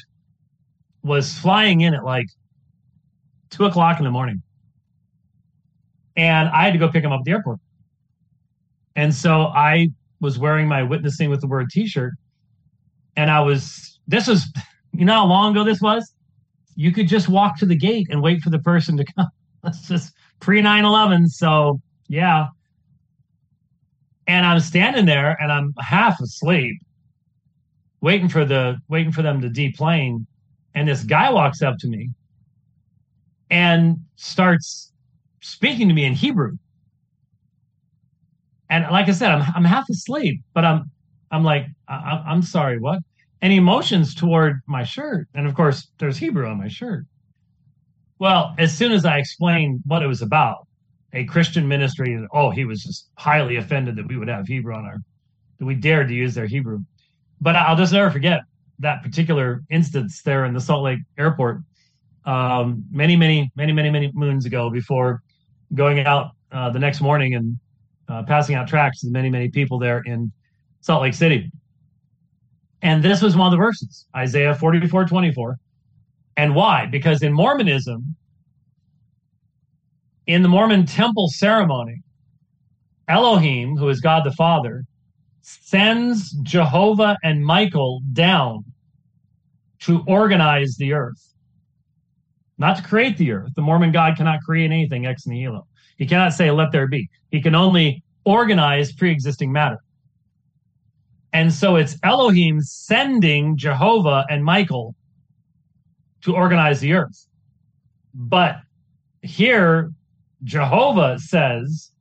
[1.03, 2.25] was flying in at like
[3.51, 4.41] two o'clock in the morning.
[6.15, 7.59] And I had to go pick him up at the airport.
[8.95, 12.13] And so I was wearing my witnessing with the word t shirt.
[13.15, 14.45] And I was, this was,
[14.93, 16.13] you know how long ago this was?
[16.75, 19.29] You could just walk to the gate and wait for the person to come.
[19.63, 21.29] That's just pre 9 11.
[21.29, 22.47] So, yeah,
[24.27, 26.77] and I'm standing there and I'm half asleep,
[28.01, 30.25] waiting for the waiting for them to deplane.
[30.73, 32.09] And this guy walks up to me
[33.49, 34.90] and starts
[35.41, 36.53] speaking to me in Hebrew.
[38.69, 40.91] And like I said, I'm I'm half asleep, but I'm
[41.29, 42.99] I'm like I, I'm sorry, what?
[43.41, 47.05] And he motions toward my shirt, and of course, there's Hebrew on my shirt.
[48.19, 50.67] Well, as soon as I explained what it was about,
[51.13, 52.25] a Christian ministry.
[52.33, 54.97] Oh, he was just highly offended that we would have Hebrew on our,
[55.59, 56.79] that we dared to use their Hebrew.
[57.41, 58.41] But I'll just never forget
[58.79, 61.61] that particular instance there in the Salt Lake airport
[62.25, 65.21] um, many, many, many, many, many moons ago before
[65.73, 67.57] going out uh, the next morning and
[68.07, 70.31] uh, passing out tracts to many, many people there in
[70.81, 71.51] Salt Lake City.
[72.81, 75.57] And this was one of the verses, Isaiah 44 24.
[76.37, 76.87] And why?
[76.87, 78.15] Because in Mormonism,
[80.25, 82.01] in the Mormon temple ceremony,
[83.07, 84.85] Elohim, who is God the Father,
[85.41, 88.63] sends Jehovah and Michael down
[89.81, 91.30] to organize the earth,
[92.61, 93.51] not to create the earth.
[93.55, 95.67] The Mormon God cannot create anything ex nihilo.
[95.97, 97.09] He cannot say, let there be.
[97.31, 99.79] He can only organize pre existing matter.
[101.33, 104.95] And so it's Elohim sending Jehovah and Michael
[106.23, 107.25] to organize the earth.
[108.13, 108.57] But
[109.21, 109.91] here,
[110.43, 111.91] Jehovah says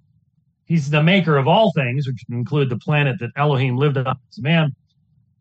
[0.66, 4.38] he's the maker of all things, which include the planet that Elohim lived on as
[4.38, 4.74] a man,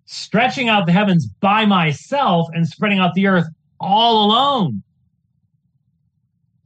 [0.05, 3.47] stretching out the heavens by myself and spreading out the earth
[3.79, 4.83] all alone.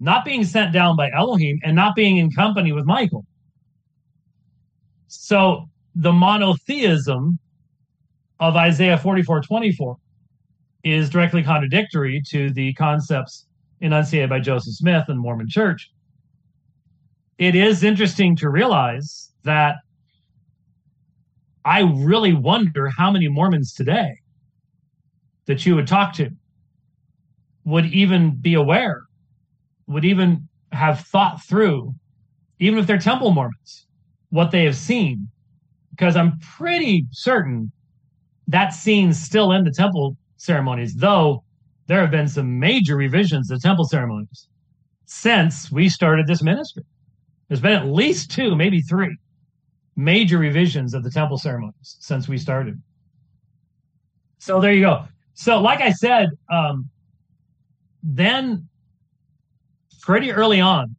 [0.03, 3.25] Not being sent down by Elohim and not being in company with Michael.
[5.07, 7.39] So the monotheism
[8.39, 9.97] of Isaiah 44 24
[10.83, 13.47] is directly contradictory to the concepts
[13.79, 15.89] enunciated by Joseph Smith and Mormon Church
[17.37, 19.77] it is interesting to realize that
[21.65, 24.19] I really wonder how many Mormons today
[25.45, 26.29] that you would talk to
[27.65, 29.03] would even be aware,
[29.87, 31.93] would even have thought through,
[32.59, 33.87] even if they're temple Mormons,
[34.29, 35.29] what they have seen.
[35.91, 37.71] Because I'm pretty certain
[38.47, 41.43] that scene's still in the temple ceremonies, though
[41.87, 44.47] there have been some major revisions of temple ceremonies
[45.05, 46.83] since we started this ministry.
[47.47, 49.15] There's been at least two, maybe three
[49.95, 52.81] major revisions of the temple ceremonies since we started.
[54.39, 55.05] So there you go.
[55.35, 56.89] So, like I said, um,
[58.01, 58.67] then
[60.03, 60.95] pretty early on,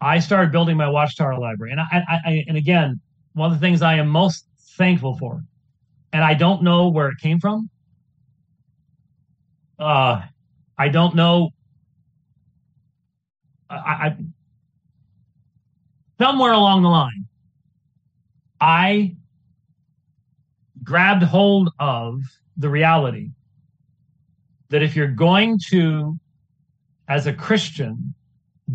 [0.00, 3.00] I started building my Watchtower library, and I, I, I, and again,
[3.32, 5.42] one of the things I am most thankful for,
[6.12, 7.70] and I don't know where it came from.
[9.78, 10.22] Uh,
[10.76, 11.50] I don't know.
[13.70, 14.16] I, I
[16.20, 17.26] somewhere along the line,
[18.60, 19.16] I
[20.82, 22.20] grabbed hold of
[22.56, 23.30] the reality
[24.70, 26.18] that if you're going to,
[27.08, 28.14] as a Christian,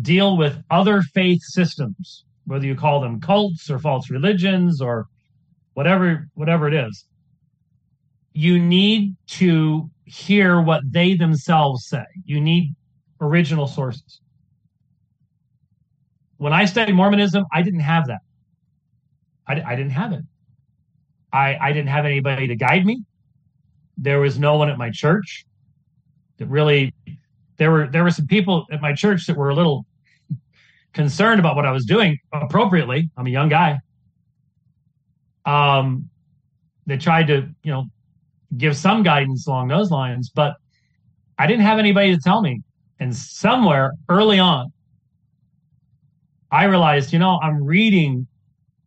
[0.02, 5.06] deal with other faith systems, whether you call them cults or false religions or
[5.74, 7.04] whatever whatever it is,
[8.32, 12.04] you need to hear what they themselves say.
[12.24, 12.74] You need
[13.20, 14.20] original sources.
[16.38, 18.20] When I studied Mormonism, I didn't have that.
[19.46, 20.22] I, I didn't have it.
[21.32, 23.02] I, I didn't have anybody to guide me.
[23.98, 25.44] There was no one at my church
[26.38, 26.94] that really
[27.58, 29.84] there were there were some people at my church that were a little
[30.92, 33.10] concerned about what I was doing appropriately.
[33.16, 33.78] I'm a young guy.
[35.44, 36.08] Um,
[36.86, 37.84] they tried to, you know,
[38.56, 40.54] give some guidance along those lines, but
[41.38, 42.62] I didn't have anybody to tell me.
[42.98, 44.72] And somewhere early on,
[46.50, 48.26] I realized, you know, I'm reading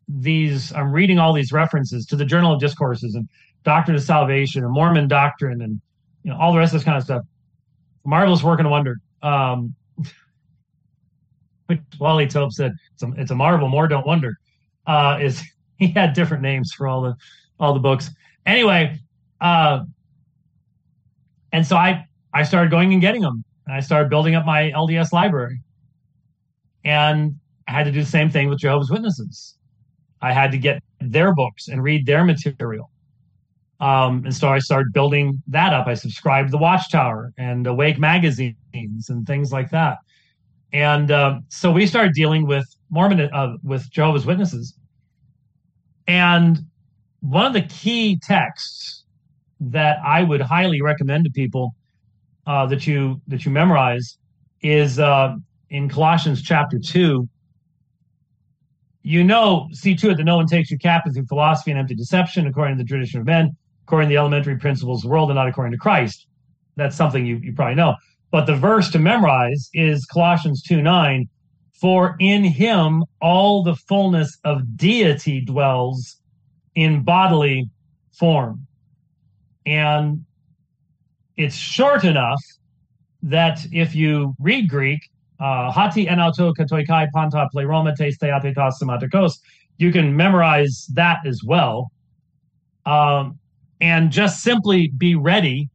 [0.08, 3.28] these, I'm reading all these references to the Journal of Discourses and
[3.63, 5.82] Doctrine of Salvation and Mormon doctrine and
[6.24, 7.24] you know all the rest of this kind of stuff.
[8.06, 8.98] Marvelous work and wonder.
[9.22, 9.76] Um,
[11.99, 14.38] Wally Tope said it's a, it's a marvel, more don't wonder.
[14.86, 15.43] Uh, is
[15.77, 17.15] he had different names for all the
[17.59, 18.09] all the books.
[18.45, 18.99] Anyway,
[19.41, 19.83] uh,
[21.51, 23.43] and so I I started going and getting them.
[23.65, 25.62] And I started building up my LDS library,
[26.83, 27.36] and
[27.67, 29.57] I had to do the same thing with Jehovah's Witnesses.
[30.21, 32.89] I had to get their books and read their material.
[33.79, 35.88] Um, and so I started building that up.
[35.88, 39.97] I subscribed to the Watchtower and Awake magazines and things like that.
[40.73, 44.75] And uh, so we started dealing with Mormon, uh, with Jehovah's Witnesses.
[46.07, 46.57] And
[47.21, 49.05] one of the key texts
[49.59, 51.75] that I would highly recommend to people
[52.45, 54.17] uh, that you that you memorize
[54.62, 55.36] is uh,
[55.69, 57.29] in Colossians chapter two.
[59.03, 61.93] You know, see to it that no one takes you captive through philosophy and empty
[61.95, 63.55] deception, according to the tradition of men,
[63.86, 66.25] according to the elementary principles of the world, and not according to Christ.
[66.75, 67.95] That's something you, you probably know.
[68.34, 71.30] But the verse to memorize is Colossians 2 9.
[71.80, 76.17] For in him all the fullness of deity dwells
[76.74, 77.69] in bodily
[78.17, 78.65] form.
[79.67, 80.26] And
[81.38, 82.41] it's short enough
[83.22, 85.02] that if you read Greek,
[85.39, 89.34] uh, hati enauto katoikai panta pleroma te theatetas sematikos,
[89.78, 91.91] you can memorize that as well.
[92.88, 93.38] Um,
[93.80, 95.69] and just simply be ready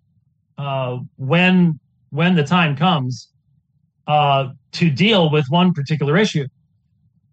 [0.57, 1.79] uh, when
[2.11, 3.29] when the time comes
[4.07, 6.47] uh, to deal with one particular issue.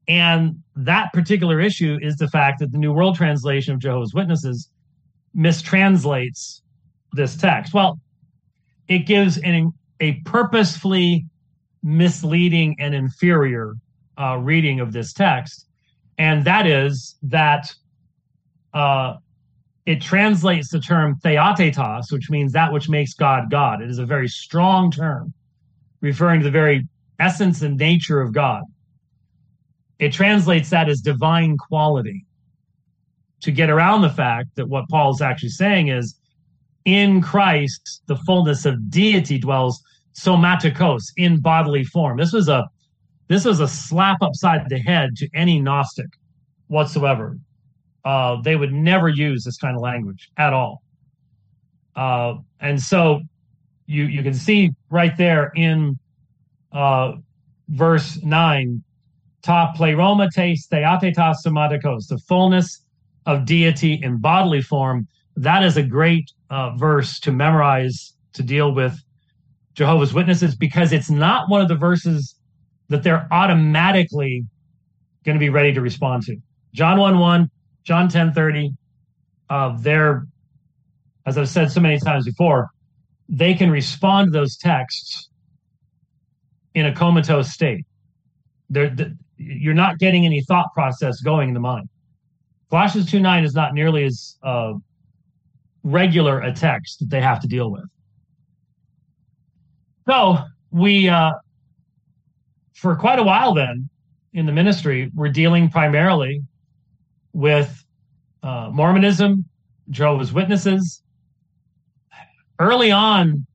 [0.07, 4.69] And that particular issue is the fact that the New World Translation of Jehovah's Witnesses
[5.35, 6.61] mistranslates
[7.13, 7.73] this text.
[7.73, 7.99] Well,
[8.87, 11.25] it gives an, a purposefully
[11.81, 13.75] misleading and inferior
[14.19, 15.67] uh, reading of this text.
[16.17, 17.73] And that is that
[18.73, 19.15] uh,
[19.85, 23.81] it translates the term theatetos, which means that which makes God God.
[23.81, 25.33] It is a very strong term
[26.01, 26.87] referring to the very
[27.19, 28.63] essence and nature of God.
[29.99, 32.25] It translates that as divine quality
[33.41, 36.19] to get around the fact that what Paul is actually saying is
[36.83, 39.81] in Christ, the fullness of deity dwells
[40.13, 42.17] somatikos in bodily form.
[42.17, 42.67] This was a
[43.27, 46.09] this was a slap upside the head to any Gnostic
[46.67, 47.37] whatsoever
[48.05, 50.83] uh, they would never use this kind of language at all.
[51.95, 53.21] Uh, and so
[53.87, 55.97] you you can see right there in
[56.71, 57.13] uh,
[57.69, 58.83] verse nine,
[59.41, 62.83] ta pleroma te theatetas somatikos, the fullness
[63.25, 65.07] of deity in bodily form.
[65.35, 68.97] That is a great uh, verse to memorize to deal with
[69.73, 72.35] Jehovah's Witnesses because it's not one of the verses
[72.89, 74.45] that they're automatically
[75.25, 76.37] going to be ready to respond to.
[76.73, 77.49] John 1 1
[77.85, 78.73] John 10 30,
[79.49, 80.25] uh, they're,
[81.25, 82.69] as I've said so many times before,
[83.29, 85.29] they can respond to those texts
[86.73, 87.85] in a comatose state.
[88.69, 88.95] They're,
[89.37, 91.87] you're not getting any thought process going in the mind.
[92.71, 94.73] Colossians 2 9 is not nearly as uh,
[95.83, 97.85] regular a text that they have to deal with.
[100.07, 100.39] So
[100.71, 101.33] we, uh,
[102.73, 103.89] for quite a while then
[104.33, 106.41] in the ministry, we're dealing primarily
[107.35, 107.83] with
[108.43, 109.43] uh, Mormonism,
[109.89, 111.03] Jehovah's Witnesses.
[112.59, 113.45] Early on,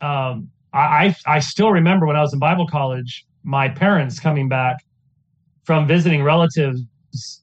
[0.00, 4.76] um, I, I still remember when I was in Bible college, my parents coming back
[5.64, 6.82] from visiting relatives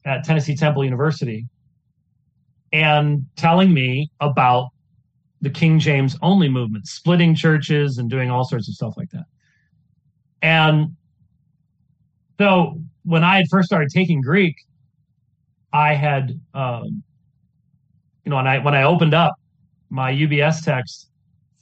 [0.06, 1.46] at Tennessee Temple University
[2.72, 4.70] and telling me about
[5.42, 9.26] the King James only movement, splitting churches and doing all sorts of stuff like that.
[10.40, 10.96] And
[12.40, 14.56] so when I had first started taking Greek,
[15.72, 17.04] I had, um,
[18.24, 19.34] you know, when I when I opened up
[19.90, 21.08] my UBS text,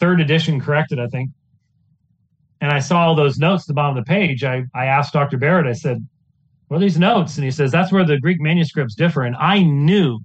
[0.00, 1.30] third edition corrected, I think,
[2.62, 4.42] and I saw all those notes at the bottom of the page.
[4.42, 5.36] I I asked Dr.
[5.36, 5.66] Barrett.
[5.66, 6.06] I said,
[6.68, 9.62] "What are these notes?" And he says, "That's where the Greek manuscripts differ." And I
[9.62, 10.20] knew,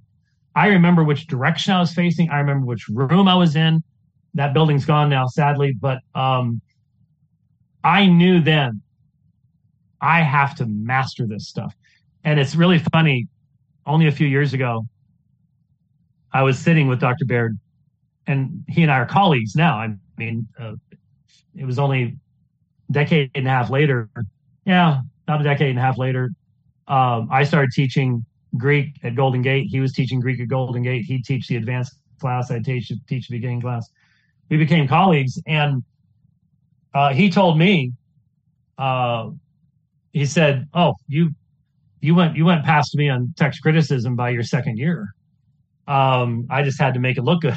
[0.56, 2.30] I remember which direction I was facing.
[2.30, 3.82] I remember which room I was in.
[4.32, 6.62] That building's gone now, sadly, but um,
[7.84, 8.80] I knew then
[10.00, 11.74] I have to master this stuff.
[12.24, 13.28] And it's really funny.
[13.86, 14.86] Only a few years ago,
[16.32, 17.24] I was sitting with Dr.
[17.24, 17.58] Baird
[18.26, 19.76] and he and I are colleagues now.
[19.76, 20.74] I mean, uh,
[21.56, 22.16] it was only
[22.88, 24.08] a decade and a half later.
[24.64, 26.30] Yeah, not a decade and a half later.
[26.86, 28.24] Um, I started teaching
[28.56, 29.68] Greek at Golden Gate.
[29.68, 31.04] He was teaching Greek at Golden Gate.
[31.04, 32.50] He'd teach the advanced class.
[32.50, 33.88] I'd teach teach the beginning class.
[34.48, 35.82] We became colleagues, and
[36.92, 37.92] uh, he told me,
[38.78, 39.30] uh,
[40.12, 41.30] he said, "Oh, you
[42.00, 45.14] you went you went past me on text criticism by your second year.
[45.86, 47.56] Um, I just had to make it look good,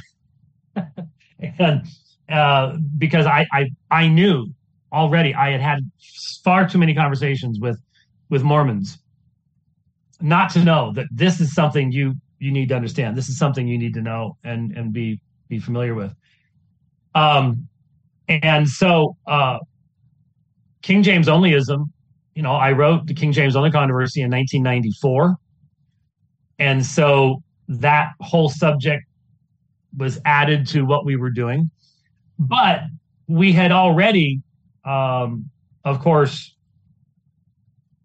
[1.59, 1.85] and
[2.29, 4.47] uh, because I, I I knew
[4.91, 5.79] already I had had
[6.43, 7.79] far too many conversations with
[8.29, 8.97] with Mormons
[10.21, 13.15] not to know that this is something you you need to understand.
[13.15, 16.13] This is something you need to know and and be be familiar with.
[17.15, 17.67] Um,
[18.27, 19.59] and so uh,
[20.81, 21.89] King James onlyism,
[22.36, 25.36] you know, I wrote the King James only controversy in 1994,
[26.59, 29.03] and so that whole subject
[29.97, 31.69] was added to what we were doing,
[32.39, 32.81] but
[33.27, 34.41] we had already,
[34.86, 35.49] um,
[35.86, 36.55] of course,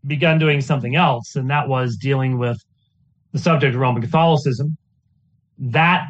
[0.06, 2.58] begun doing something else, and that was dealing with
[3.32, 4.76] the subject of Roman Catholicism.
[5.58, 6.06] That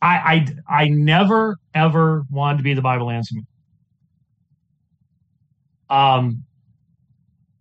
[0.00, 3.36] I I I never ever wanted to be the Bible answer.
[5.90, 6.44] Um,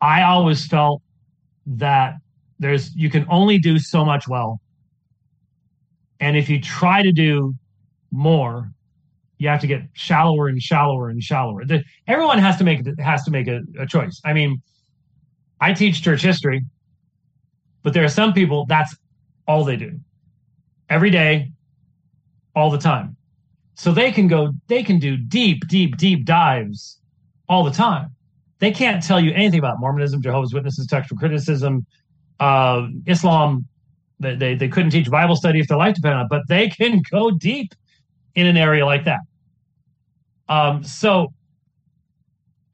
[0.02, 1.02] I always felt
[1.66, 2.16] that
[2.60, 4.60] there's you can only do so much well,
[6.20, 7.56] and if you try to do
[8.12, 8.72] more,
[9.38, 11.66] you have to get shallower and shallower and shallower.
[11.66, 14.20] The, everyone has to make has to make a, a choice.
[14.26, 14.62] I mean,
[15.60, 16.66] I teach church history,
[17.84, 18.95] but there are some people that's
[19.47, 19.99] all they do
[20.89, 21.52] every day,
[22.56, 23.16] all the time.
[23.76, 26.99] So they can go, they can do deep, deep, deep dives
[27.47, 28.16] all the time.
[28.62, 31.86] They can't tell you anything about Mormonism, Jehovah's Witnesses, textual criticism,
[32.39, 33.68] uh, Islam.
[34.20, 36.70] They, they, they couldn't teach Bible study if their life depended on it, but they
[36.70, 37.74] can go deep
[38.36, 39.22] in an area like that.
[40.47, 41.34] Um, so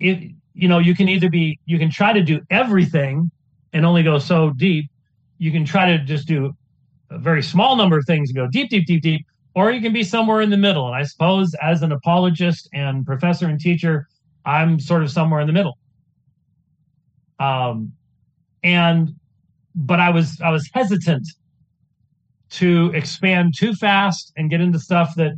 [0.02, 3.32] it, you know, you can either be, you can try to do everything
[3.72, 4.90] and only go so deep.
[5.38, 6.54] You can try to just do
[7.12, 9.26] a very small number of things and go deep, deep, deep, deep,
[9.56, 10.86] or you can be somewhere in the middle.
[10.86, 14.06] And I suppose as an apologist and professor and teacher,
[14.48, 15.78] I'm sort of somewhere in the middle.
[17.40, 17.92] Um,
[18.64, 19.10] and,
[19.76, 21.28] but I was, I was hesitant
[22.52, 25.34] to expand too fast and get into stuff that,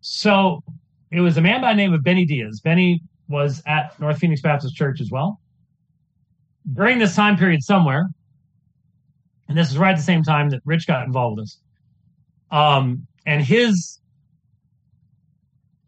[0.00, 0.64] so
[1.12, 2.60] it was a man by the name of Benny Diaz.
[2.64, 5.38] Benny was at North Phoenix Baptist Church as well.
[6.72, 8.08] During this time period, somewhere,
[9.48, 11.58] and this is right at the same time that Rich got involved with us.
[12.50, 13.99] Um, and his,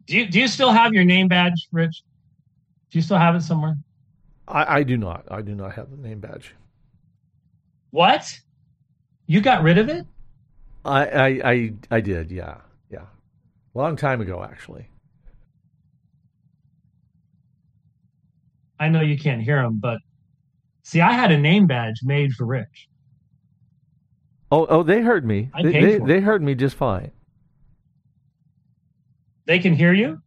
[0.07, 2.03] do you do you still have your name badge, Rich?
[2.91, 3.75] Do you still have it somewhere?
[4.47, 5.25] I, I do not.
[5.31, 6.53] I do not have the name badge.
[7.91, 8.39] What?
[9.27, 10.05] You got rid of it?
[10.85, 12.31] I I I, I did.
[12.31, 12.57] Yeah,
[12.89, 13.05] yeah,
[13.73, 14.87] long time ago, actually.
[18.79, 19.99] I know you can't hear him, but
[20.83, 22.89] see, I had a name badge made for Rich.
[24.51, 25.49] Oh, oh, they heard me.
[25.53, 27.11] I they, they, they heard me just fine.
[29.45, 30.19] They can hear you.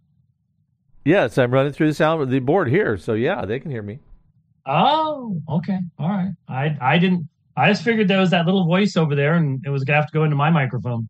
[1.04, 4.00] Yes, I'm running through the sound the board here, so yeah, they can hear me.
[4.66, 6.32] Oh, okay, all right.
[6.48, 7.28] I I didn't.
[7.56, 10.08] I just figured there was that little voice over there, and it was gonna have
[10.08, 11.08] to go into my microphone.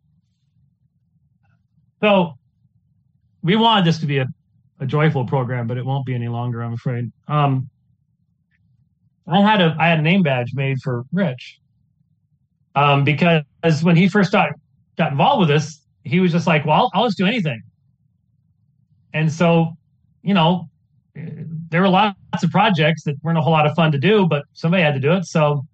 [2.03, 2.35] So
[3.43, 4.27] we wanted this to be a
[4.81, 7.11] a joyful program, but it won't be any longer, I'm afraid.
[7.29, 7.71] Um,
[9.27, 11.59] I had a I had a name badge made for Rich,
[12.75, 13.43] um, because
[13.83, 14.51] when he first got
[14.99, 17.63] got involved with this, he was just like, "Well, I'll, I'll just do anything."
[19.17, 19.73] And so,
[20.23, 20.69] you know,
[21.15, 24.45] there were lots of projects that weren't a whole lot of fun to do, but
[24.53, 25.65] somebody had to do it, so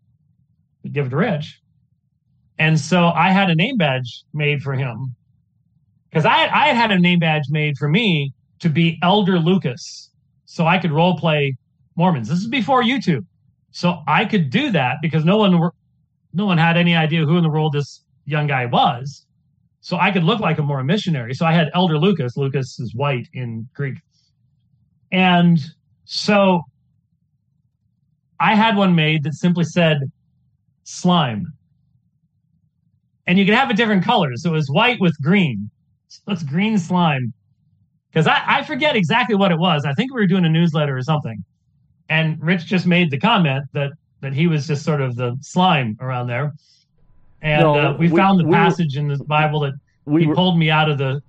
[0.92, 1.60] give it to Rich.
[2.60, 5.16] And so I had a name badge made for him
[6.08, 10.10] because I I had had a name badge made for me to be Elder Lucas
[10.44, 11.56] so I could role play
[11.96, 12.28] Mormons.
[12.28, 13.26] This is before YouTube.
[13.72, 15.70] So I could do that because no one
[16.32, 19.26] no one had any idea who in the world this young guy was.
[19.82, 21.34] So I could look like a Mormon missionary.
[21.34, 22.36] So I had Elder Lucas.
[22.36, 23.98] Lucas is white in Greek.
[25.10, 25.58] And
[26.04, 26.62] so
[28.40, 29.98] I had one made that simply said
[30.84, 31.46] slime.
[33.26, 34.30] And you could have a different color.
[34.36, 35.70] So it was white with green.
[36.08, 37.32] So it's green slime
[38.10, 39.84] because I, I forget exactly what it was.
[39.84, 41.42] I think we were doing a newsletter or something,
[42.08, 45.96] and Rich just made the comment that that he was just sort of the slime
[46.00, 46.52] around there,
[47.42, 49.74] and no, uh, we, we, found the we passage in the Bible that
[50.04, 51.20] we he were, pulled me out of the.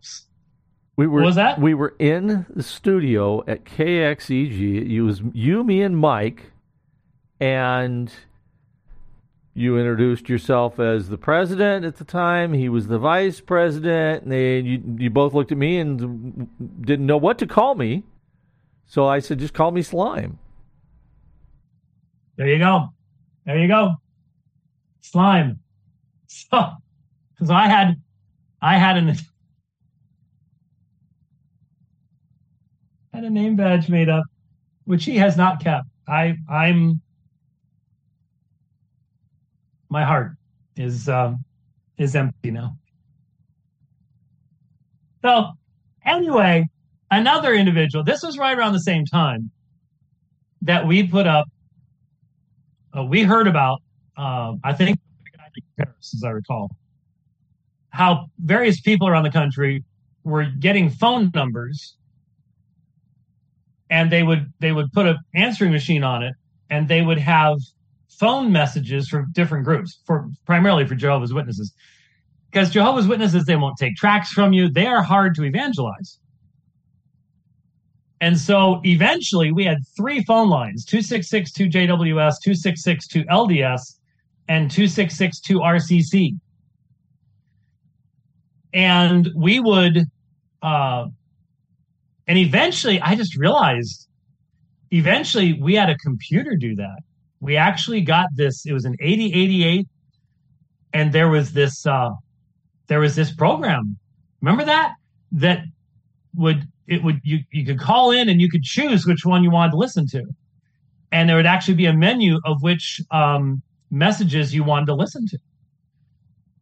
[0.95, 1.59] We were was that?
[1.59, 4.91] We were in the studio at KXEG.
[4.91, 6.51] It was you, me, and Mike,
[7.39, 8.13] and
[9.55, 12.53] you introduced yourself as the president at the time.
[12.53, 16.47] He was the vice president, and they, you you both looked at me and
[16.81, 18.03] didn't know what to call me.
[18.85, 20.37] So I said, just call me Slime.
[22.35, 22.89] There you go.
[23.45, 23.95] There you go.
[25.01, 25.59] Slime.
[26.33, 26.71] So,
[27.45, 28.01] so I had,
[28.59, 29.15] I had an,
[33.13, 34.23] had a name badge made up,
[34.85, 35.85] which he has not kept.
[36.07, 37.01] I, I'm,
[39.89, 40.31] my heart
[40.75, 41.45] is, um,
[41.99, 42.77] is empty now.
[45.23, 45.51] So,
[46.03, 46.65] anyway,
[47.11, 48.03] another individual.
[48.03, 49.51] This was right around the same time
[50.63, 51.45] that we put up.
[52.97, 53.83] Uh, we heard about.
[54.17, 54.99] Uh, I think
[55.77, 56.75] Paris, as I recall,
[57.89, 59.83] how various people around the country
[60.23, 61.95] were getting phone numbers,
[63.89, 66.33] and they would they would put an answering machine on it,
[66.69, 67.59] and they would have
[68.09, 71.73] phone messages from different groups, for primarily for Jehovah's Witnesses,
[72.51, 74.69] because Jehovah's Witnesses they won't take tracts from you.
[74.69, 76.19] They are hard to evangelize.
[78.23, 83.95] And so eventually we had three phone lines 266 2JWS, 266 2LDS,
[84.47, 86.31] and 266 2RCC.
[88.73, 90.05] And we would,
[90.61, 91.05] uh,
[92.27, 94.07] and eventually I just realized,
[94.91, 96.99] eventually we had a computer do that.
[97.39, 99.87] We actually got this, it was an 8088,
[100.93, 102.09] and there was this, uh,
[102.87, 103.97] there was this program.
[104.41, 104.95] Remember that?
[105.31, 105.63] That
[106.35, 109.51] would it would you you could call in and you could choose which one you
[109.51, 110.23] wanted to listen to,
[111.11, 113.61] and there would actually be a menu of which um,
[113.93, 115.37] messages you wanted to listen to.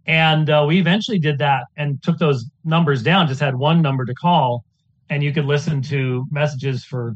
[0.06, 3.28] And uh, we eventually did that and took those numbers down.
[3.28, 4.66] Just had one number to call,
[5.10, 7.16] and you could listen to messages for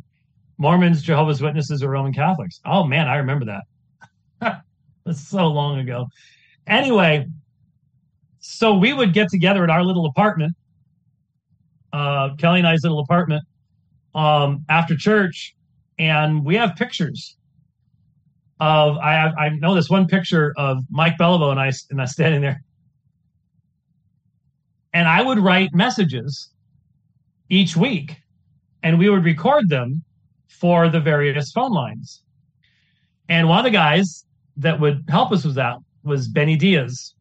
[0.57, 2.61] Mormons, Jehovah's Witnesses, or Roman Catholics.
[2.66, 4.61] Oh man, I remember that.
[5.05, 6.07] That's so long ago.
[6.68, 7.28] Anyway,
[8.39, 10.55] so we would get together at our little apartment
[11.95, 13.43] uh, Kelly and I's little apartment
[14.13, 15.55] um, after church,
[15.97, 17.38] and we have pictures
[18.60, 22.41] of I I know this one picture of Mike Beliveau and I and I standing
[22.41, 22.62] there,
[24.93, 26.49] and I would write messages
[27.49, 28.18] each week,
[28.84, 30.03] and we would record them
[30.47, 32.24] for the various phone lines.
[33.28, 34.26] And one of the guys
[34.58, 37.14] that would help us with that was Benny Diaz,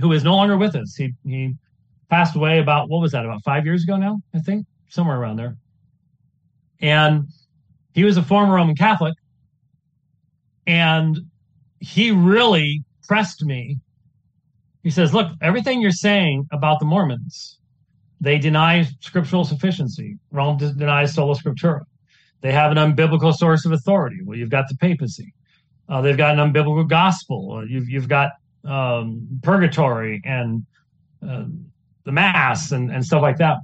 [0.00, 0.94] who is no longer with us.
[0.94, 1.54] He he
[2.14, 5.36] passed away about what was that about five years ago now i think somewhere around
[5.36, 5.56] there
[6.80, 7.24] and
[7.92, 9.14] he was a former roman catholic
[10.66, 11.18] and
[11.80, 13.78] he really pressed me.
[14.82, 17.58] He says look everything you're saying about the mormons
[18.20, 20.16] they deny scriptural sufficiency.
[20.30, 21.82] Rome denies sola scriptura.
[22.40, 24.20] They have an unbiblical source of authority.
[24.24, 25.34] Well you've got the papacy.
[25.88, 27.62] Uh, they've got an unbiblical gospel.
[27.68, 28.30] You've, you've got
[28.64, 30.64] um, purgatory and
[31.26, 31.44] uh,
[32.04, 33.58] the mass and, and stuff like that.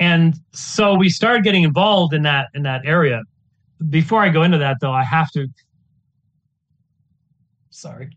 [0.00, 3.22] And so we started getting involved in that in that area.
[3.88, 5.46] Before I go into that though, I have to
[7.78, 8.10] sorry.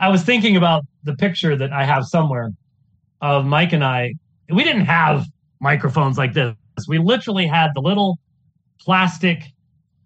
[0.00, 2.50] I was thinking about the picture that I have somewhere
[3.20, 4.14] of Mike and I.
[4.48, 5.26] We didn't have
[5.60, 6.54] microphones like this.
[6.86, 8.18] We literally had the little
[8.80, 9.42] plastic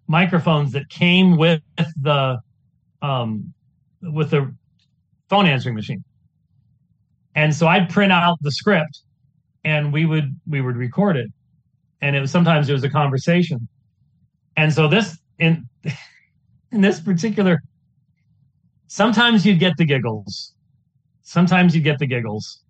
[0.07, 1.61] microphones that came with
[2.01, 2.39] the
[3.01, 3.53] um,
[4.01, 4.53] with the
[5.29, 6.03] phone answering machine.
[7.35, 9.01] And so I'd print out the script
[9.63, 11.31] and we would we would record it.
[12.01, 13.67] And it was sometimes it was a conversation.
[14.57, 15.69] And so this in
[16.71, 17.61] in this particular
[18.93, 20.53] sometimes you'd get the giggles.
[21.23, 22.61] Sometimes you'd get the giggles.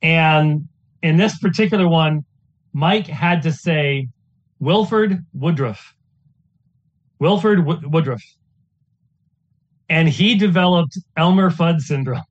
[0.00, 0.68] And
[1.02, 2.24] in this particular one,
[2.72, 4.06] Mike had to say
[4.60, 5.92] Wilford Woodruff.
[7.18, 8.22] Wilford w- Woodruff.
[9.88, 12.22] And he developed Elmer Fudd syndrome.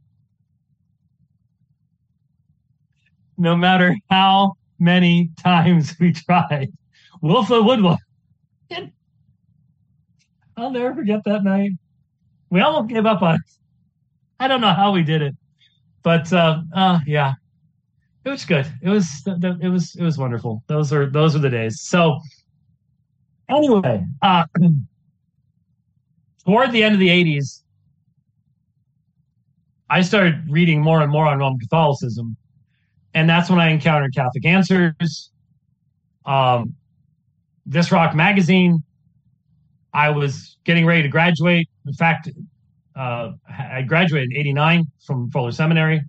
[3.35, 6.71] no matter how many times we tried.
[7.21, 7.99] Wilford Woodruff.
[10.55, 11.71] I'll never forget that night.
[12.53, 13.41] We almost gave up on it.
[14.39, 15.35] I don't know how we did it,
[16.03, 17.33] but uh, uh, yeah,
[18.25, 18.71] it was good.
[18.83, 20.63] It was it was it was wonderful.
[20.67, 21.81] Those are those are the days.
[21.81, 22.19] So
[23.49, 24.43] anyway, uh,
[26.45, 27.63] toward the end of the '80s,
[29.89, 32.37] I started reading more and more on Roman Catholicism,
[33.15, 35.31] and that's when I encountered Catholic Answers,
[36.27, 36.75] um,
[37.65, 38.83] This Rock magazine.
[39.91, 41.67] I was getting ready to graduate.
[41.85, 42.29] In fact,
[42.95, 46.01] uh, I graduated in '89 from Fuller Seminary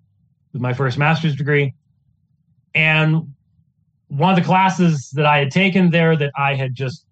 [0.53, 1.75] with my first master's degree,
[2.75, 3.35] and
[4.09, 7.07] one of the classes that I had taken there that I had just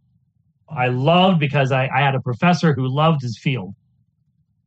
[0.69, 3.75] I loved because I, I had a professor who loved his field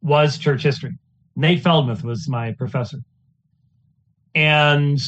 [0.02, 0.98] was church history.
[1.36, 3.00] Nate Feldmeth was my professor.
[4.36, 5.00] And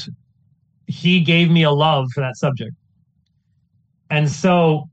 [0.88, 2.72] he gave me a love for that subject.
[4.10, 4.90] And so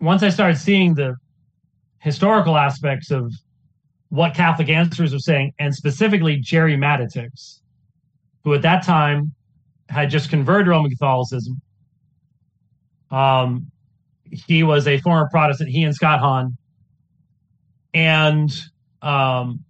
[0.00, 1.16] once I started seeing the
[2.04, 3.32] historical aspects of
[4.10, 7.60] what Catholic Answers was saying, and specifically Jerry Matatics,
[8.44, 9.34] who at that time
[9.88, 11.62] had just converted to Roman Catholicism.
[13.10, 13.70] Um,
[14.30, 16.58] he was a former Protestant, he and Scott Hahn.
[17.94, 18.54] And
[19.00, 19.64] um,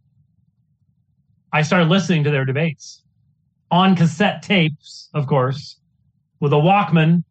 [1.52, 3.04] I started listening to their debates
[3.70, 5.78] on cassette tapes, of course,
[6.40, 7.22] with a Walkman.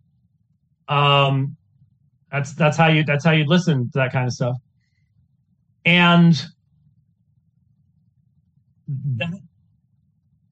[0.88, 1.58] Um,
[2.32, 4.56] that's that's how you that's how you listen to that kind of stuff.
[5.86, 6.41] And
[8.88, 9.34] that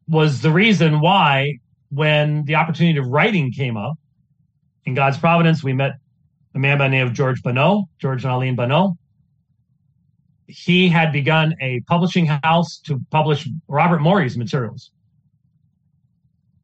[0.07, 1.59] was the reason why
[1.89, 3.97] when the opportunity of writing came up
[4.85, 5.93] in God's providence, we met
[6.55, 8.97] a man by the name of George Bonneau, George and Aline Bonneau.
[10.47, 14.91] He had begun a publishing house to publish Robert Morey's materials.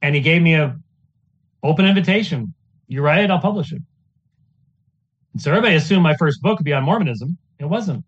[0.01, 0.78] And he gave me a
[1.63, 2.53] open invitation.
[2.88, 3.82] You write it, I'll publish it.
[5.34, 7.38] And so everybody assumed my first book would be on Mormonism.
[7.59, 8.03] It wasn't.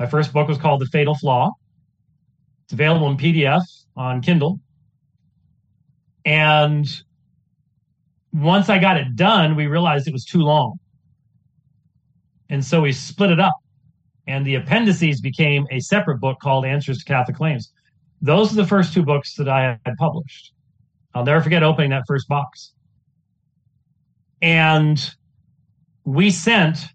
[0.00, 1.52] My first book was called The Fatal Flaw.
[2.64, 3.60] It's available in PDF
[3.94, 4.58] on Kindle.
[6.24, 6.88] And
[8.32, 10.78] once I got it done, we realized it was too long.
[12.48, 13.56] And so we split it up.
[14.26, 17.70] And the appendices became a separate book called Answers to Catholic Claims.
[18.22, 20.54] Those are the first two books that I had published.
[21.12, 22.72] I'll never forget opening that first box.
[24.40, 25.14] And
[26.06, 26.86] we sent,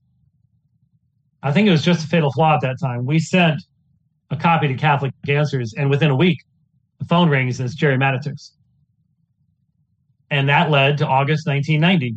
[1.46, 3.06] I think it was just a fatal flaw at that time.
[3.06, 3.62] We sent
[4.32, 6.40] a copy to Catholic Answers, and within a week,
[6.98, 8.50] the phone rings and it's Jerry Matatics.
[10.32, 12.16] And that led to August 1990,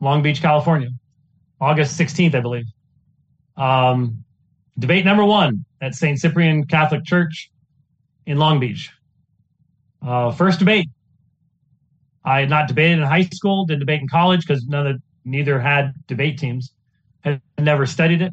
[0.00, 0.88] Long Beach, California,
[1.60, 2.64] August 16th, I believe.
[3.56, 4.24] Um,
[4.76, 6.18] debate number one at St.
[6.18, 7.52] Cyprian Catholic Church
[8.26, 8.90] in Long Beach.
[10.04, 10.88] Uh, first debate.
[12.24, 14.66] I had not debated in high school, did debate in college because
[15.24, 16.72] neither had debate teams,
[17.20, 18.32] had never studied it.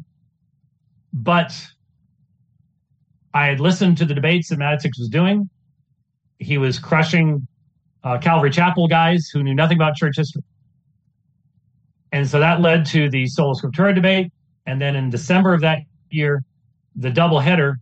[1.12, 1.52] But
[3.34, 5.48] I had listened to the debates that Matatics was doing.
[6.38, 7.46] He was crushing
[8.04, 10.42] uh, Calvary Chapel guys who knew nothing about church history.
[12.10, 14.32] And so that led to the Sola Scriptura debate.
[14.66, 15.78] And then in December of that
[16.10, 16.42] year,
[16.94, 17.78] the double header,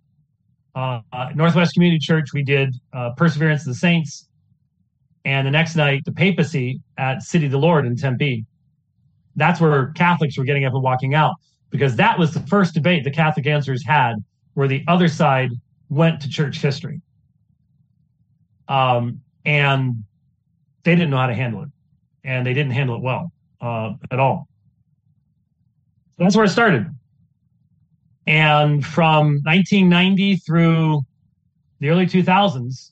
[0.76, 4.28] uh, uh, Northwest Community Church, we did uh, Perseverance of the Saints.
[5.24, 8.44] And the next night, the papacy at City of the Lord in Tempe.
[9.36, 11.34] That's where Catholics were getting up and walking out
[11.70, 14.16] because that was the first debate the Catholic Answers had
[14.54, 15.50] where the other side
[15.88, 17.00] went to church history.
[18.68, 20.04] Um, and
[20.84, 21.68] they didn't know how to handle it,
[22.24, 24.48] and they didn't handle it well uh, at all.
[26.16, 26.86] So that's where it started.
[28.26, 31.00] And from 1990 through
[31.80, 32.90] the early 2000s,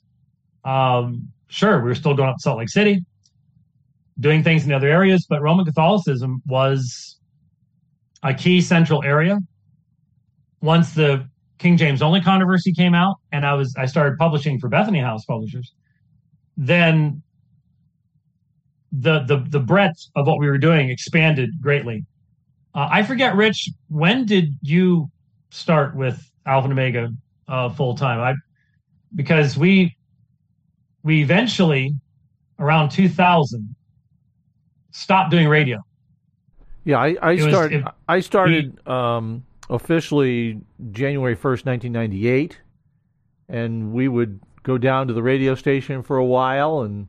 [0.64, 3.04] um, sure, we were still going up to Salt Lake City,
[4.18, 7.17] doing things in other areas, but Roman Catholicism was
[8.22, 9.38] a key central area.
[10.60, 14.68] Once the King James only controversy came out, and I was I started publishing for
[14.68, 15.72] Bethany House Publishers,
[16.56, 17.22] then
[18.92, 22.04] the the the breadth of what we were doing expanded greatly.
[22.74, 25.10] Uh, I forget, Rich, when did you
[25.50, 27.10] start with Alpha Omega
[27.48, 28.20] uh, full time?
[28.20, 28.34] I
[29.14, 29.96] because we
[31.02, 31.94] we eventually
[32.58, 33.74] around 2000
[34.90, 35.78] stopped doing radio.
[36.84, 37.84] Yeah, I, I started.
[38.08, 40.60] I started um, officially
[40.90, 42.60] January first, nineteen ninety eight,
[43.48, 47.08] and we would go down to the radio station for a while and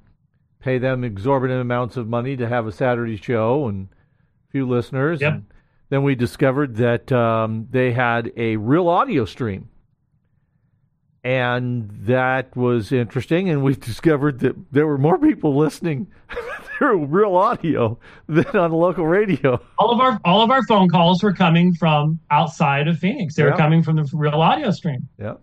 [0.60, 3.88] pay them exorbitant amounts of money to have a Saturday show and
[4.50, 5.22] a few listeners.
[5.22, 5.34] Yep.
[5.34, 5.46] And
[5.90, 9.70] then we discovered that um, they had a real audio stream.
[11.24, 13.50] And that was interesting.
[13.50, 16.08] And we discovered that there were more people listening
[16.80, 19.62] through real audio than on local radio.
[19.78, 23.36] All of our all of our phone calls were coming from outside of Phoenix.
[23.36, 25.08] They were coming from the real audio stream.
[25.20, 25.36] Yeah.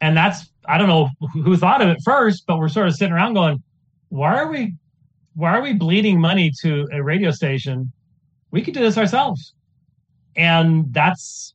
[0.00, 3.12] And that's I don't know who thought of it first, but we're sort of sitting
[3.12, 3.62] around going,
[4.08, 4.74] why are we
[5.34, 7.92] why are we bleeding money to a radio station?
[8.52, 9.54] We could do this ourselves.
[10.36, 11.54] And that's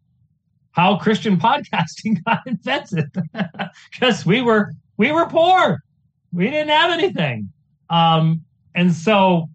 [0.72, 3.06] how Christian podcasting got invented.
[3.92, 5.80] Because we were we were poor.
[6.34, 7.50] We didn't have anything.
[7.90, 8.44] Um,
[8.76, 9.50] and so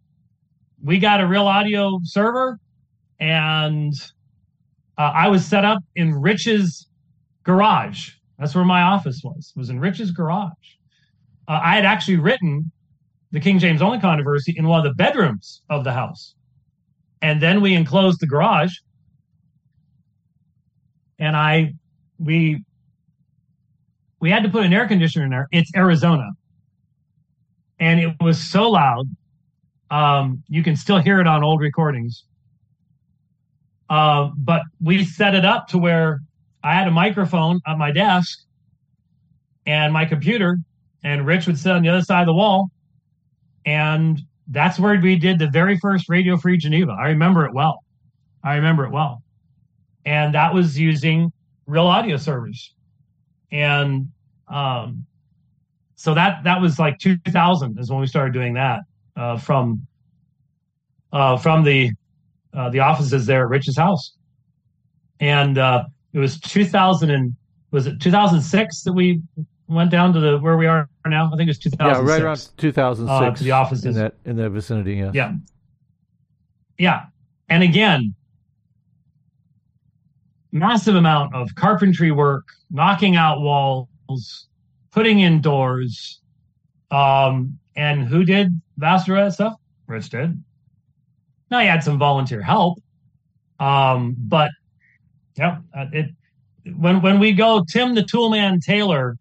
[0.83, 2.59] we got a real audio server
[3.19, 3.95] and
[4.99, 6.89] uh, I was set up in Rich's
[7.45, 8.11] garage.
[8.39, 9.53] That's where my office was.
[9.57, 10.53] Was in Rich's garage.
[11.49, 12.71] Uh, I had actually written
[13.33, 16.35] the King James only controversy in one of the bedrooms of the house.
[17.23, 18.73] And then we enclosed the garage.
[21.19, 21.75] And I,
[22.19, 22.63] we,
[24.21, 25.49] we had to put an air conditioner in there.
[25.51, 26.29] It's Arizona.
[27.79, 29.07] And it was so loud.
[29.91, 32.25] Um, you can still hear it on old recordings.
[33.89, 36.21] Uh, but we set it up to where
[36.63, 38.41] I had a microphone on my desk
[39.67, 40.59] and my computer,
[41.05, 42.71] and Rich would sit on the other side of the wall.
[43.65, 46.97] And that's where we did the very first Radio Free Geneva.
[46.99, 47.85] I remember it well.
[48.43, 49.23] I remember it well.
[50.05, 51.33] And that was using
[51.67, 52.73] real audio servers.
[53.51, 54.09] And
[54.49, 55.07] um,
[55.97, 58.81] so that that was like 2000 is when we started doing that
[59.17, 59.87] uh, from
[61.13, 61.91] uh, from the
[62.55, 64.13] uh, the offices there at Rich's house.
[65.21, 67.35] And uh, it was 2000 and
[67.71, 69.23] was it 2006 that we
[69.69, 71.27] went down to the where we are now.
[71.33, 72.09] I think it was 2006.
[72.09, 73.41] Yeah, right around 2006.
[73.41, 74.95] Uh, the offices in that in that vicinity.
[74.95, 75.11] Yeah.
[75.15, 75.33] Yeah.
[76.79, 77.05] Yeah,
[77.49, 78.15] and again,
[80.53, 84.49] massive amount of carpentry work, knocking out walls,
[84.97, 86.21] putting in doors.
[86.91, 89.55] Um, and who did vast of stuff?
[89.87, 90.43] Rich did.
[91.51, 92.79] Now he had some volunteer help,
[93.61, 94.51] um, but
[95.37, 95.59] yeah,
[95.93, 96.07] it
[96.77, 99.17] when when we go Tim the Toolman Taylor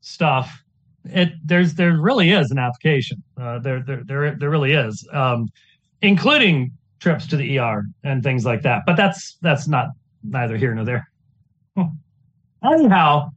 [0.00, 0.62] stuff,
[1.04, 3.22] it there's there really is an application.
[3.36, 5.48] Uh, there there there there really is, um,
[6.00, 8.84] including trips to the ER and things like that.
[8.86, 9.88] But that's that's not
[10.22, 11.10] neither here nor there.
[12.64, 13.30] Anyhow,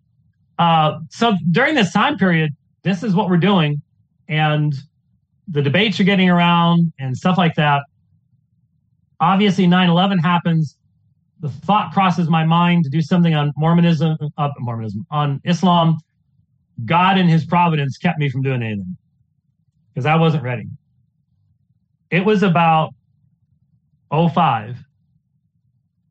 [0.60, 2.52] uh, so during this time period,
[2.84, 3.82] this is what we're doing,
[4.28, 4.74] and
[5.48, 7.82] the debates are getting around and stuff like that.
[9.20, 10.78] Obviously, 9/11 happens.
[11.40, 15.98] The thought crosses my mind to do something on Mormonism, uh, Mormonism on Islam
[16.86, 18.98] God in his providence kept me from doing anything
[19.94, 20.68] because I wasn't ready.
[22.10, 22.94] It was about
[24.12, 24.78] 05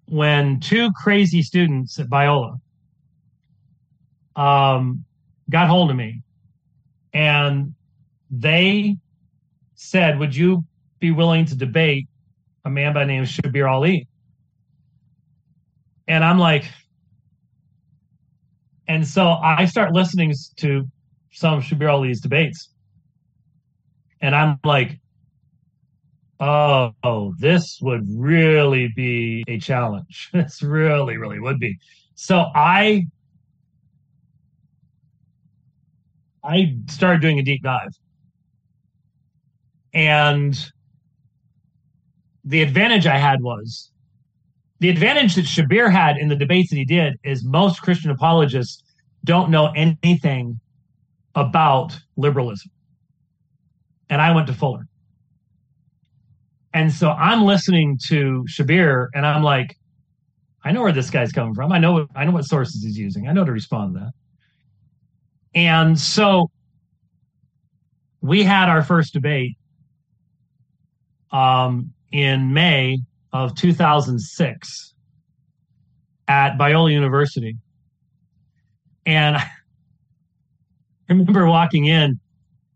[0.06, 2.60] when two crazy students at Biola
[4.38, 5.04] um,
[5.50, 6.22] got hold of me
[7.12, 7.74] and
[8.30, 8.96] they
[9.74, 10.64] said, Would you
[11.00, 12.08] be willing to debate
[12.64, 14.04] a man by name Shabir Ally?
[16.06, 16.64] And I'm like,
[18.86, 20.86] and so I start listening to
[21.32, 22.70] some of Shabir Ally's debates.
[24.20, 24.98] And I'm like,
[26.40, 30.30] oh, this would really be a challenge.
[30.32, 31.78] This really, really would be.
[32.14, 33.06] So I
[36.44, 37.90] I started doing a deep dive.
[39.92, 40.58] And
[42.44, 43.90] the advantage I had was
[44.80, 48.82] the advantage that Shabir had in the debates that he did is most Christian apologists
[49.24, 50.60] don't know anything
[51.34, 52.70] about liberalism.
[54.08, 54.86] And I went to Fuller.
[56.72, 59.76] And so I'm listening to Shabir and I'm like,
[60.64, 61.72] I know where this guy's coming from.
[61.72, 63.26] I know I know what sources he's using.
[63.28, 64.12] I know to respond to that.
[65.58, 66.52] And so
[68.20, 69.56] we had our first debate
[71.32, 73.00] um, in May
[73.32, 74.94] of 2006
[76.28, 77.56] at Biola University.
[79.04, 79.48] And I
[81.08, 82.20] remember walking in,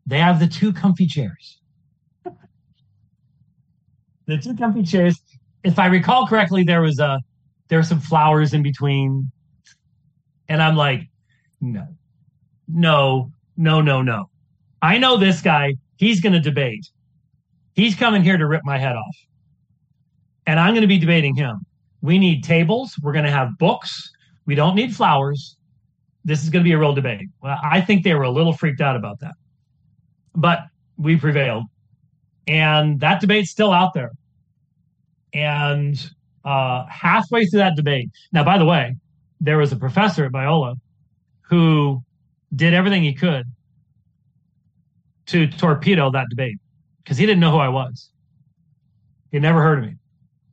[0.05, 1.61] they have the two comfy chairs.
[4.27, 5.23] the two comfy chairs.
[5.63, 7.21] If I recall correctly, there was a
[7.69, 9.31] there were some flowers in between.
[10.49, 11.09] And I'm like,
[11.61, 11.87] no,
[12.73, 14.29] no, no, no, no.
[14.81, 15.75] I know this guy.
[15.97, 16.87] He's going to debate.
[17.75, 19.17] He's coming here to rip my head off
[20.47, 21.65] and I'm going to be debating him.
[22.01, 22.95] We need tables.
[23.03, 24.11] We're going to have books.
[24.47, 25.57] We don't need flowers.
[26.25, 27.29] This is going to be a real debate.
[27.43, 29.35] Well, I think they were a little freaked out about that,
[30.35, 30.61] but
[30.97, 31.65] we prevailed,
[32.47, 34.13] and that debate's still out there.
[35.33, 36.11] And
[36.45, 38.97] uh, halfway through that debate, now, by the way,
[39.41, 40.77] there was a professor at Biola
[41.49, 42.03] who
[42.55, 43.45] did everything he could
[45.27, 46.59] to torpedo that debate
[47.03, 48.11] because he didn't know who I was.
[49.31, 49.97] He never heard of me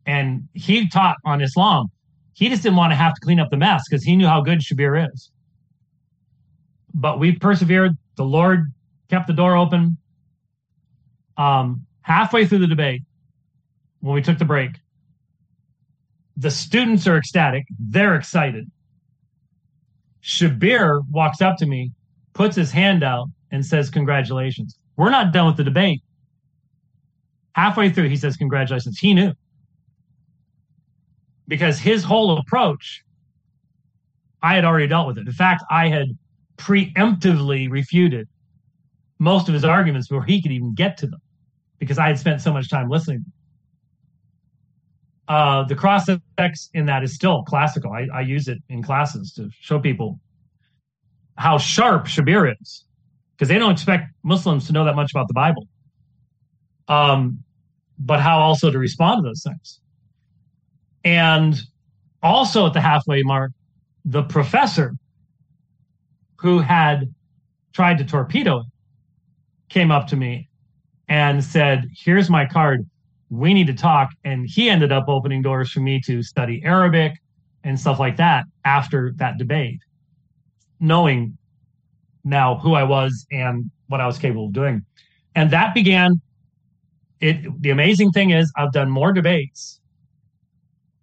[0.10, 1.92] and he taught on Islam.
[2.34, 4.42] He just didn't want to have to clean up the mess because he knew how
[4.42, 5.30] good Shabir is.
[6.96, 7.96] But we persevered.
[8.16, 8.74] The Lord
[9.10, 9.98] kept the door open.
[11.38, 13.04] Um, halfway through the debate,
[14.00, 14.72] when we took the break,
[16.38, 17.66] the students are ecstatic.
[17.78, 18.72] They're excited.
[20.24, 21.92] Shabir walks up to me,
[22.34, 24.78] puts his hand out, and says, Congratulations.
[24.98, 26.02] We're not done with the debate.
[27.54, 29.00] Halfway through, he says, Congratulations.
[29.00, 29.34] He knew
[31.50, 33.04] because his whole approach,
[34.42, 35.28] I had already dealt with it.
[35.28, 36.18] In fact, I had
[36.58, 38.30] preemptively refuted
[39.18, 41.20] most of his arguments before he could even get to them
[41.80, 43.26] because I had spent so much time listening.
[45.30, 47.94] Uh, the cross effects in that is still classical.
[47.94, 50.20] I, I use it in classes to show people
[51.38, 52.84] how sharp Shabir is
[53.36, 55.68] because they don't expect Muslims to know that much about the Bible.
[56.88, 57.44] Um,
[58.00, 59.80] but how also to respond to those things.
[61.04, 61.62] And
[62.24, 63.52] also at the halfway mark,
[64.06, 64.94] the professor
[66.38, 67.14] who had
[67.74, 68.66] tried to torpedo it
[69.70, 70.50] came up to me
[71.08, 72.90] and said, Here's my card.
[73.30, 74.12] We need to talk.
[74.24, 77.14] And he ended up opening doors for me to study Arabic
[77.64, 79.80] and stuff like that after that debate,
[80.80, 81.38] knowing
[82.24, 84.86] now who I was and what I was capable of doing.
[85.36, 86.22] And that began
[87.20, 89.80] it the amazing thing is I've done more debates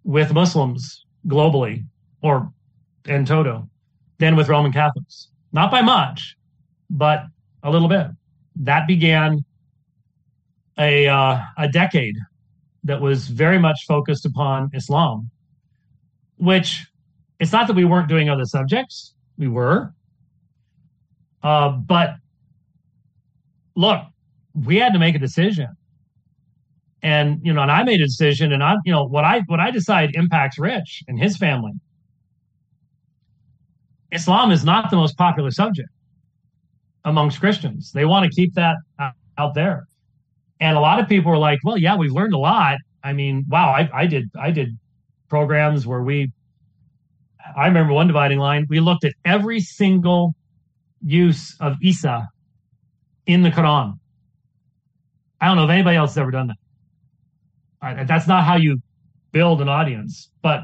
[0.03, 1.85] with Muslims globally
[2.21, 2.51] or
[3.05, 3.69] in toto
[4.17, 5.29] than with Roman Catholics.
[5.51, 6.35] Not by much,
[6.89, 7.25] but
[7.63, 8.07] a little bit.
[8.55, 9.45] That began
[10.77, 12.15] a uh, a decade
[12.83, 15.29] that was very much focused upon Islam,
[16.37, 16.85] which
[17.39, 19.93] it's not that we weren't doing other subjects, we were.
[21.43, 22.15] Uh, but
[23.75, 24.01] look,
[24.65, 25.67] we had to make a decision.
[27.03, 29.59] And you know and i made a decision and i you know what i what
[29.59, 31.73] i decide impacts rich and his family.
[34.11, 35.89] Islam is not the most popular subject
[37.05, 37.91] amongst christians.
[37.91, 38.77] They want to keep that
[39.37, 39.87] out there
[40.59, 42.77] and a lot of people were like well yeah we've learned a lot.
[43.03, 44.77] I mean wow i, I did i did
[45.29, 46.31] programs where we
[47.55, 50.35] i remember one dividing line we looked at every single
[51.01, 52.27] use of isa
[53.25, 53.93] in the quran.
[55.39, 56.47] I don't know if anybody else has ever done
[57.81, 58.07] that.
[58.07, 58.79] That's not how you
[59.31, 60.63] build an audience, but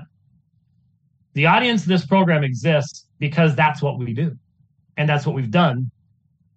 [1.33, 4.35] the audience of this program exists because that's what we do.
[4.97, 5.91] And that's what we've done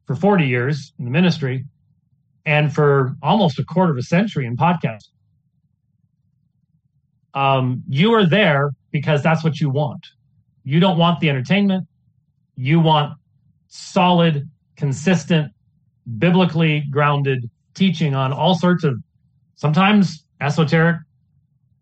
[0.07, 1.65] for 40 years in the ministry
[2.47, 5.09] and for almost a quarter of a century in podcast.
[7.35, 10.07] Um, you are there because that's what you want.
[10.65, 11.87] You don't want the entertainment.
[12.57, 13.13] You want
[13.69, 15.53] solid, consistent,
[16.19, 18.95] biblically grounded teaching on all sorts of
[19.57, 20.97] sometimes esoteric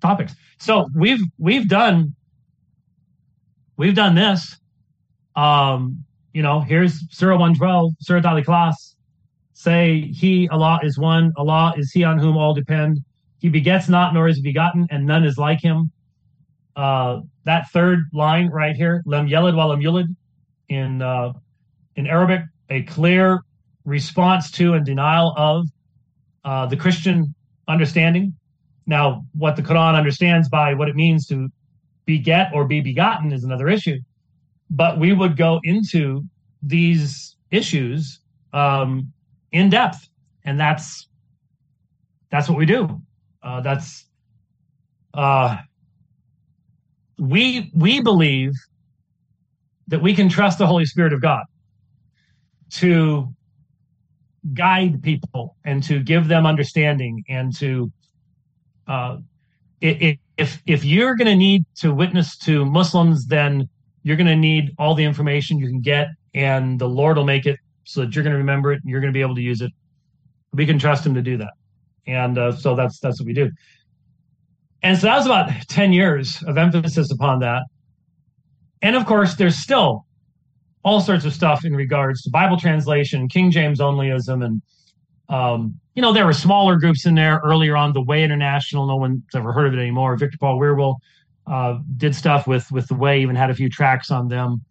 [0.00, 0.34] topics.
[0.58, 2.14] So we've we've done
[3.76, 4.56] we've done this.
[5.36, 8.93] Um, you know, here's Surah 112, Surah Al Ikhlas.
[9.64, 13.00] Say he, Allah is one, Allah is he on whom all depend.
[13.38, 15.90] He begets not, nor is begotten, and none is like him.
[16.76, 20.06] Uh, that third line right here, Lam Yalid wa Lam Yulid,
[20.68, 21.32] in uh,
[21.96, 23.40] in Arabic, a clear
[23.84, 25.66] response to and denial of
[26.44, 27.34] uh, the Christian
[27.68, 28.34] understanding
[28.86, 31.48] now, what the Quran understands by what it means to
[32.04, 33.98] beget or be begotten is another issue.
[34.70, 36.24] But we would go into
[36.62, 38.20] these issues
[38.52, 39.12] um,
[39.54, 40.06] in depth,
[40.44, 41.08] and that's
[42.30, 43.00] that's what we do.
[43.42, 44.04] Uh, that's
[45.14, 45.56] uh,
[47.18, 48.52] we we believe
[49.86, 51.44] that we can trust the Holy Spirit of God
[52.70, 53.28] to
[54.52, 57.92] guide people and to give them understanding and to
[58.88, 59.18] uh,
[59.80, 63.68] if if you're going to need to witness to Muslims, then
[64.02, 67.46] you're going to need all the information you can get, and the Lord will make
[67.46, 69.42] it so that you're going to remember it and you're going to be able to
[69.42, 69.70] use it.
[70.52, 71.52] We can trust Him to do that,
[72.06, 73.50] and uh, so that's that's what we do.
[74.82, 77.62] And so that was about ten years of emphasis upon that.
[78.82, 80.06] And of course, there's still
[80.84, 84.62] all sorts of stuff in regards to Bible translation, King James onlyism, and
[85.28, 87.92] um, you know, there were smaller groups in there earlier on.
[87.92, 90.16] The Way International, no one's ever heard of it anymore.
[90.16, 90.96] Victor Paul Wierwille
[91.46, 94.64] uh, did stuff with with the Way, even had a few tracts on them.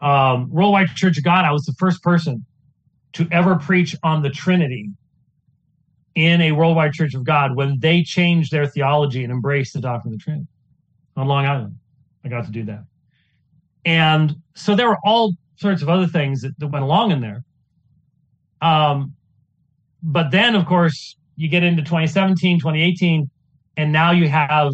[0.00, 2.44] Um, Worldwide Church of God, I was the first person
[3.12, 4.90] to ever preach on the Trinity
[6.14, 10.14] in a Worldwide Church of God when they changed their theology and embraced the doctrine
[10.14, 10.46] of the Trinity
[11.16, 11.76] on Long Island.
[12.24, 12.84] I got to do that.
[13.84, 17.44] And so there were all sorts of other things that, that went along in there.
[18.62, 19.14] Um,
[20.02, 23.30] but then, of course, you get into 2017, 2018,
[23.76, 24.72] and now you have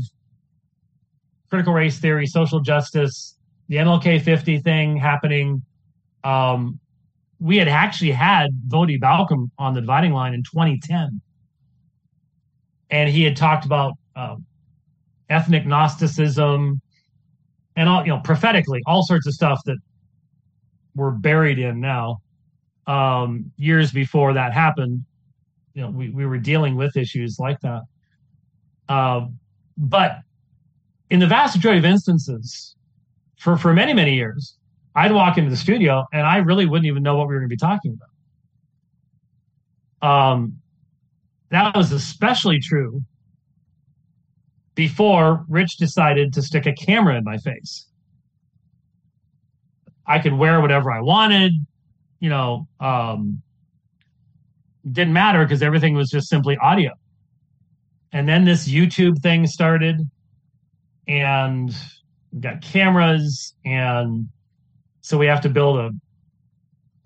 [1.48, 3.35] critical race theory, social justice,
[3.68, 5.62] the MLK 50 thing happening.
[6.24, 6.78] Um,
[7.38, 11.20] we had actually had Voddie Baucham on the dividing line in 2010.
[12.90, 14.46] And he had talked about um,
[15.28, 16.80] ethnic Gnosticism
[17.74, 19.76] and all, you know, prophetically, all sorts of stuff that
[20.94, 22.18] we're buried in now.
[22.86, 25.04] Um, years before that happened
[25.76, 27.82] you know we, we were dealing with issues like that
[28.88, 29.38] um,
[29.76, 30.18] but
[31.10, 32.74] in the vast majority of instances
[33.36, 34.56] for for many many years
[34.94, 37.50] i'd walk into the studio and i really wouldn't even know what we were going
[37.50, 38.08] to be talking about
[40.02, 40.58] um,
[41.50, 43.02] that was especially true
[44.76, 47.86] before Rich decided to stick a camera in my face.
[50.06, 51.52] I could wear whatever I wanted,
[52.20, 53.42] you know, um,
[54.88, 56.92] didn't matter because everything was just simply audio.
[58.12, 60.00] And then this YouTube thing started,
[61.08, 61.74] and
[62.36, 64.28] we got cameras, and
[65.00, 65.90] so we have to build a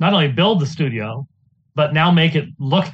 [0.01, 1.25] not only build the studio,
[1.77, 2.87] but now make it look.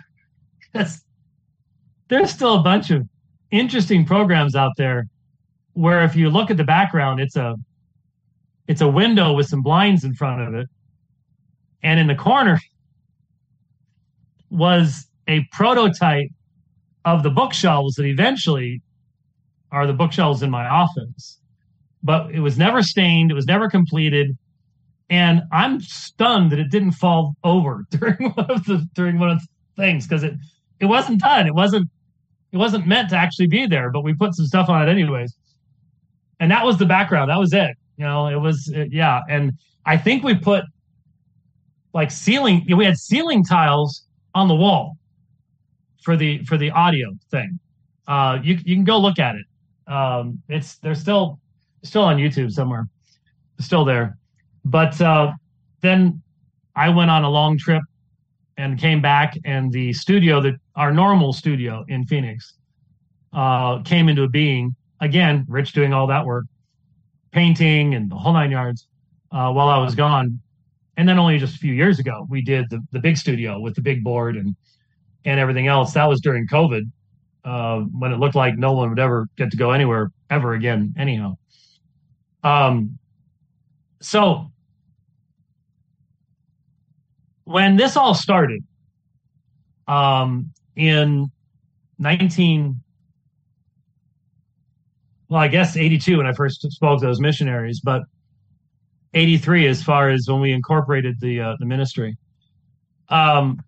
[2.08, 3.08] there's still a bunch of
[3.50, 5.06] interesting programs out there
[5.72, 7.56] where if you look at the background, it's a
[8.68, 10.68] it's a window with some blinds in front of it,
[11.82, 12.60] and in the corner
[14.50, 16.28] was a prototype
[17.06, 18.82] of the bookshelves that eventually
[19.72, 21.40] are the bookshelves in my office.
[22.06, 24.36] But it was never stained, it was never completed.
[25.10, 29.40] And I'm stunned that it didn't fall over during one of the during one of
[29.40, 29.46] the
[29.76, 30.34] things because it
[30.80, 31.46] it wasn't done.
[31.46, 31.88] It wasn't
[32.52, 35.34] it wasn't meant to actually be there, but we put some stuff on it anyways.
[36.40, 37.30] And that was the background.
[37.30, 37.76] That was it.
[37.96, 39.20] You know, it was it, yeah.
[39.28, 39.52] And
[39.84, 40.64] I think we put
[41.92, 42.66] like ceiling.
[42.74, 44.96] We had ceiling tiles on the wall
[46.02, 47.58] for the for the audio thing.
[48.06, 49.92] Uh, you you can go look at it.
[49.92, 51.40] Um, it's they're still
[51.82, 52.88] still on YouTube somewhere,
[53.60, 54.18] still there.
[54.64, 55.32] But uh,
[55.80, 56.22] then
[56.74, 57.82] I went on a long trip
[58.56, 62.54] and came back, and the studio that our normal studio in Phoenix
[63.32, 64.74] uh, came into being.
[65.00, 66.46] Again, Rich doing all that work,
[67.32, 68.88] painting and the whole nine yards
[69.30, 70.40] uh, while I was gone.
[70.96, 73.74] And then only just a few years ago, we did the, the big studio with
[73.74, 74.56] the big board and
[75.26, 75.92] and everything else.
[75.92, 76.90] That was during COVID,
[77.44, 80.94] uh, when it looked like no one would ever get to go anywhere ever again.
[80.96, 81.36] Anyhow,
[82.46, 82.98] um,
[84.00, 84.50] so
[87.44, 88.62] when this all started,
[89.88, 91.30] um, in
[91.98, 92.80] 19
[95.28, 98.02] well i guess 82 when i first spoke to those missionaries but
[99.14, 102.16] 83 as far as when we incorporated the uh, the ministry.
[103.08, 103.62] Um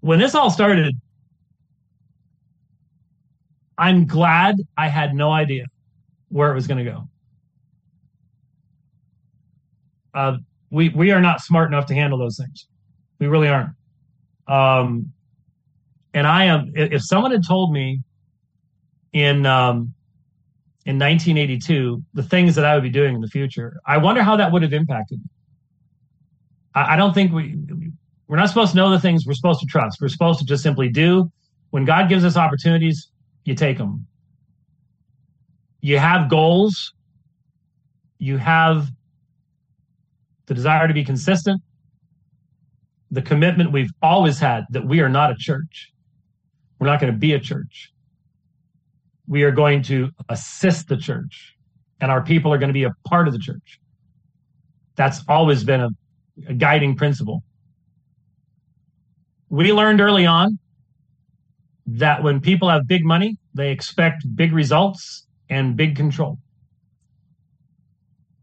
[0.00, 0.94] when this all started
[3.78, 5.64] i'm glad i had no idea
[6.28, 7.08] where it was going to go
[10.18, 10.36] uh
[10.70, 12.66] we we are not smart enough to handle those things
[13.18, 13.70] we really aren't
[14.48, 15.12] um
[16.14, 16.72] and I am.
[16.74, 18.00] If someone had told me
[19.12, 19.94] in um,
[20.84, 24.36] in 1982 the things that I would be doing in the future, I wonder how
[24.36, 25.18] that would have impacted.
[25.18, 25.26] Me.
[26.74, 27.56] I, I don't think we
[28.26, 30.00] we're not supposed to know the things we're supposed to trust.
[30.00, 31.30] We're supposed to just simply do.
[31.70, 33.10] When God gives us opportunities,
[33.44, 34.06] you take them.
[35.80, 36.92] You have goals.
[38.18, 38.90] You have
[40.48, 41.62] the desire to be consistent,
[43.10, 45.92] the commitment we've always had that we are not a church.
[46.78, 47.92] We're not going to be a church.
[49.26, 51.54] We are going to assist the church,
[52.00, 53.78] and our people are going to be a part of the church.
[54.96, 55.90] That's always been a,
[56.48, 57.42] a guiding principle.
[59.50, 60.58] We learned early on
[61.86, 66.38] that when people have big money, they expect big results and big control.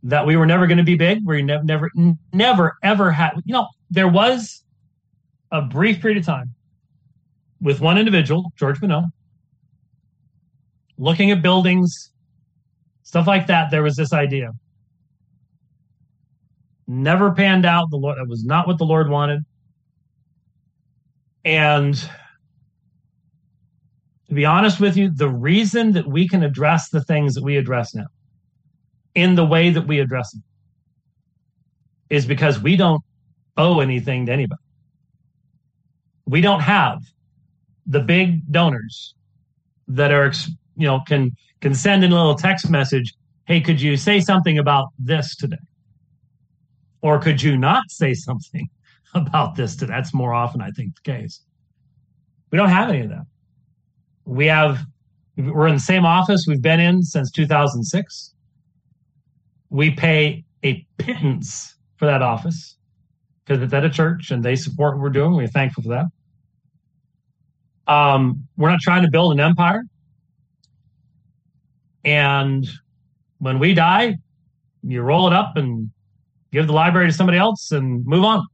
[0.05, 1.25] That we were never going to be big.
[1.25, 1.89] We never, never,
[2.31, 3.31] never, ever had.
[3.43, 4.63] You know, there was
[5.51, 6.53] a brief period of time
[7.59, 9.05] with one individual, George Minot,
[10.99, 12.11] looking at buildings,
[13.01, 13.71] stuff like that.
[13.71, 14.51] There was this idea.
[16.85, 17.89] Never panned out.
[17.89, 19.41] The Lord that was not what the Lord wanted.
[21.43, 21.95] And
[24.27, 27.57] to be honest with you, the reason that we can address the things that we
[27.57, 28.05] address now
[29.15, 30.43] in the way that we address them
[32.09, 33.01] is because we don't
[33.57, 34.61] owe anything to anybody.
[36.25, 37.01] We don't have
[37.85, 39.15] the big donors
[39.87, 40.31] that are
[40.75, 43.13] you know can can send in a little text message
[43.45, 45.57] hey could you say something about this today?
[47.01, 48.67] Or could you not say something
[49.13, 49.93] about this today?
[49.93, 51.41] That's more often i think the case.
[52.51, 53.25] We don't have any of that.
[54.25, 54.79] We have
[55.37, 58.34] we're in the same office we've been in since 2006
[59.69, 62.77] we pay a pittance for that office
[63.45, 66.05] because it's at a church and they support what we're doing we're thankful for that
[67.87, 69.83] um, we're not trying to build an empire.
[72.03, 72.67] And
[73.39, 74.17] when we die,
[74.83, 75.89] you roll it up and
[76.51, 78.45] give the library to somebody else and move on.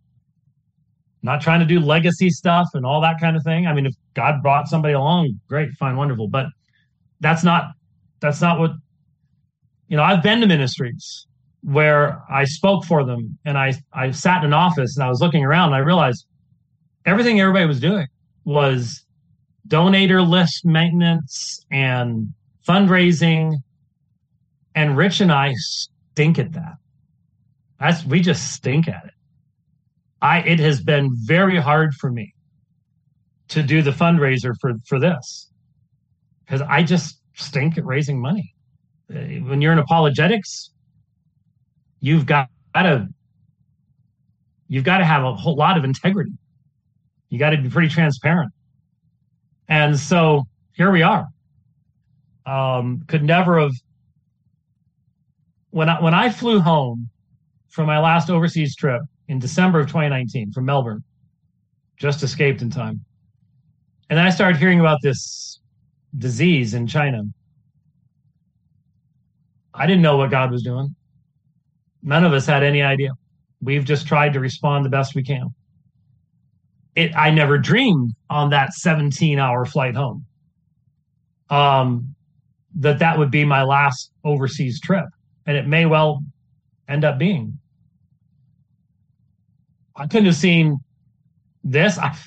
[1.23, 3.67] Not trying to do legacy stuff and all that kind of thing.
[3.67, 6.27] I mean, if God brought somebody along, great, fine, wonderful.
[6.27, 6.47] But
[7.19, 7.71] that's not
[8.21, 8.71] that's not what
[9.91, 10.03] you know.
[10.03, 11.27] I've been to ministries
[11.61, 15.19] where I spoke for them and I I sat in an office and I was
[15.19, 16.25] looking around and I realized
[17.05, 18.07] everything everybody was doing
[18.45, 19.05] was
[19.67, 22.33] donator list maintenance and
[22.67, 23.57] fundraising,
[24.75, 26.75] and Rich and I stink at that.
[27.79, 29.13] That's we just stink at it.
[30.21, 32.33] I it has been very hard for me
[33.49, 35.51] to do the fundraiser for for this
[36.45, 38.50] because I just stink at raising money.
[39.13, 40.71] Uh, when you're in apologetics,
[41.99, 43.07] you've got to
[44.67, 46.31] you've got to have a whole lot of integrity.
[47.29, 48.51] You got to be pretty transparent.
[49.67, 50.43] And so
[50.73, 51.27] here we are.
[52.45, 53.71] Um, could never have
[55.71, 57.09] when I when I flew home
[57.69, 61.03] from my last overseas trip in December of 2019 from Melbourne,
[61.97, 63.03] just escaped in time.
[64.09, 65.59] And then I started hearing about this
[66.17, 67.23] disease in China.
[69.73, 70.95] I didn't know what God was doing.
[72.03, 73.11] None of us had any idea.
[73.61, 75.53] We've just tried to respond the best we can.
[76.95, 80.25] It, I never dreamed on that 17 hour flight home
[81.49, 82.15] um,
[82.75, 85.05] that that would be my last overseas trip.
[85.45, 86.23] And it may well
[86.87, 87.59] end up being.
[89.95, 90.79] I couldn't have seen
[91.63, 91.97] this.
[91.97, 92.17] I,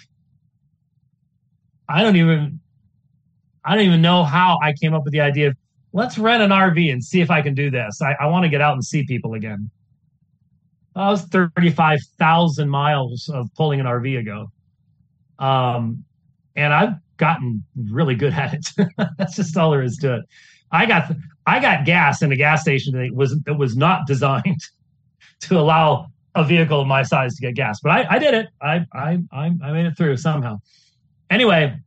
[1.89, 2.61] I don't even
[3.65, 5.57] I don't even know how I came up with the idea of
[5.95, 8.03] let's rent an RV and see if I can do this.
[8.03, 9.71] I, I want to get out and see people again.
[10.97, 14.51] That was 35,000 miles of pulling an RV ago.
[15.39, 16.05] Um,
[16.57, 18.67] and I've gotten really good at it.
[19.19, 20.25] That's just all there is to it.
[20.73, 21.13] I got
[21.47, 24.63] I got gas in a gas station that was that was not designed
[25.43, 28.49] to allow a vehicle of my size to get gas, but I, I did it.
[28.61, 30.61] I, I I I made it through somehow.
[31.31, 31.79] Anyway,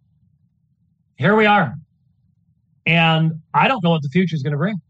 [1.17, 1.75] here we are.
[2.87, 4.81] And I don't know what the future is going to bring.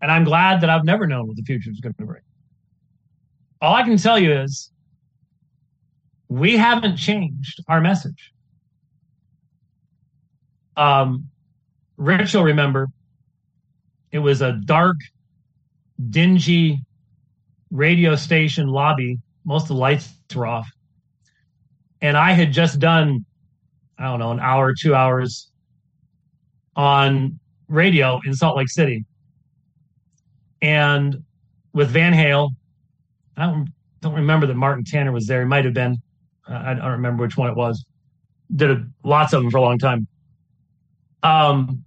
[0.00, 2.22] And I'm glad that I've never known what the future is going to bring.
[3.60, 4.70] All I can tell you is
[6.28, 8.32] we haven't changed our message.
[10.76, 11.28] Um,
[11.96, 12.86] Rich will remember
[14.12, 14.96] it was a dark,
[16.10, 16.78] dingy
[17.72, 19.18] radio station lobby.
[19.44, 20.68] Most of the lights were off.
[22.00, 23.24] And I had just done
[23.98, 25.50] I don't know, an hour, two hours
[26.76, 29.04] on radio in Salt Lake City.
[30.62, 31.24] And
[31.72, 32.50] with Van Hale,
[33.36, 35.40] I don't, don't remember that Martin Tanner was there.
[35.40, 35.98] He might have been.
[36.46, 37.84] I, I don't remember which one it was.
[38.54, 40.06] Did a, lots of them for a long time.
[41.22, 41.84] Um,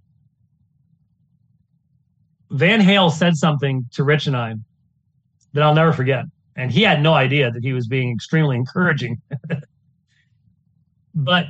[2.50, 4.54] Van Hale said something to Rich and I
[5.52, 6.24] that I'll never forget.
[6.56, 9.20] And he had no idea that he was being extremely encouraging.
[11.14, 11.46] but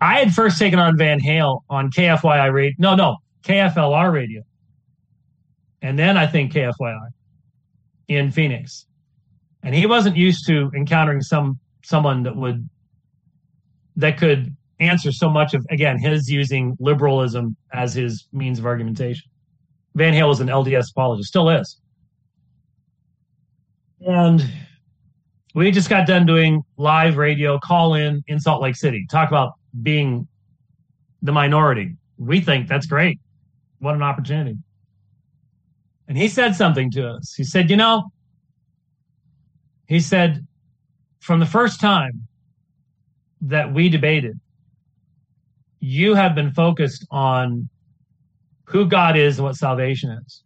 [0.00, 2.74] I had first taken on Van Hale on KFYI radio.
[2.78, 4.42] No, no, KFLR radio.
[5.82, 7.08] And then I think KFYI
[8.08, 8.86] in Phoenix.
[9.62, 12.68] And he wasn't used to encountering some someone that would
[13.96, 19.30] that could answer so much of again his using liberalism as his means of argumentation.
[19.94, 21.78] Van Hale was an LDS apologist, still is.
[24.00, 24.48] And
[25.54, 29.04] we just got done doing live radio call in in Salt Lake City.
[29.10, 29.52] Talk about
[29.82, 30.28] being
[31.22, 31.96] the minority.
[32.18, 33.18] We think that's great.
[33.78, 34.56] What an opportunity.
[36.08, 37.34] And he said something to us.
[37.36, 38.10] He said, You know,
[39.86, 40.46] he said,
[41.20, 42.26] from the first time
[43.42, 44.38] that we debated,
[45.80, 47.68] you have been focused on
[48.66, 50.42] who God is and what salvation is.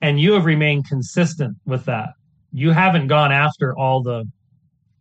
[0.00, 2.10] And you have remained consistent with that.
[2.52, 4.30] You haven't gone after all the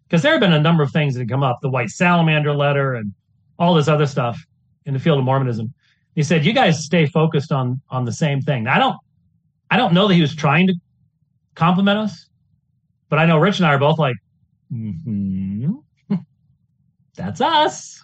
[0.08, 2.54] because there have been a number of things that have come up the white salamander
[2.54, 3.14] letter and
[3.58, 4.40] all this other stuff
[4.86, 5.74] in the field of mormonism.
[6.14, 8.64] He said you guys stay focused on on the same thing.
[8.64, 8.98] Now, i don't
[9.72, 10.74] i don't know that he was trying to
[11.56, 12.30] compliment us
[13.10, 14.18] but i know rich and i are both like
[14.72, 15.74] mm-hmm.
[17.16, 18.02] that's us.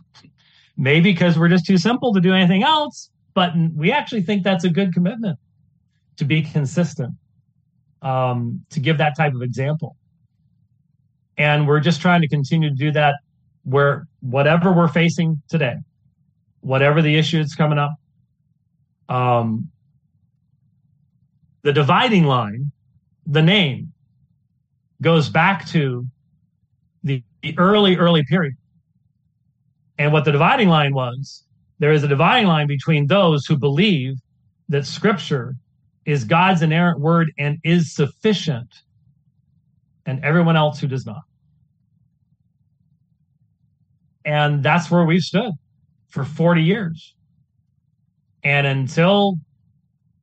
[0.77, 4.63] Maybe because we're just too simple to do anything else but we actually think that's
[4.63, 5.37] a good commitment
[6.17, 7.13] to be consistent
[8.01, 9.95] um, to give that type of example
[11.41, 13.15] and we're just trying to continue to do that
[13.63, 15.73] where whatever we're facing today,
[16.59, 17.95] whatever the issue that's coming up,
[19.09, 19.67] um,
[21.63, 22.71] the dividing line,
[23.25, 23.91] the name,
[25.01, 26.05] goes back to
[27.03, 28.53] the, the early, early period.
[29.97, 31.43] And what the dividing line was,
[31.79, 34.13] there is a dividing line between those who believe
[34.69, 35.55] that scripture
[36.05, 38.69] is God's inerrant word and is sufficient,
[40.05, 41.23] and everyone else who does not.
[44.25, 45.51] And that's where we've stood
[46.09, 47.15] for 40 years.
[48.43, 49.35] And until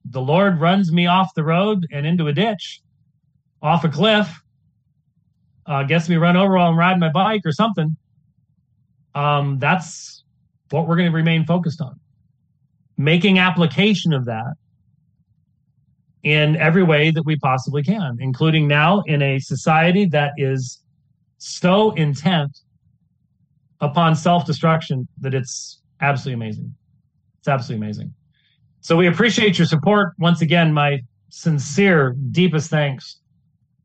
[0.05, 2.81] the Lord runs me off the road and into a ditch,
[3.62, 4.41] off a cliff,
[5.66, 7.97] uh, gets me run over while I'm riding my bike or something,
[9.15, 10.25] um, that's
[10.70, 11.99] what we're going to remain focused on.
[12.97, 14.55] making application of that
[16.25, 20.83] in every way that we possibly can, including now in a society that is
[21.39, 22.59] so intent
[23.81, 26.75] upon self destruction that it's absolutely amazing.
[27.39, 28.15] It's absolutely amazing.
[28.81, 30.15] So we appreciate your support.
[30.19, 31.01] Once again, my
[31.31, 33.21] sincere, deepest thanks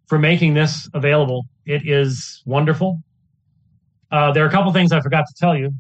[0.08, 1.46] for making this available.
[1.66, 3.02] It is wonderful.
[4.12, 5.74] Uh, there are a couple things I forgot to tell you.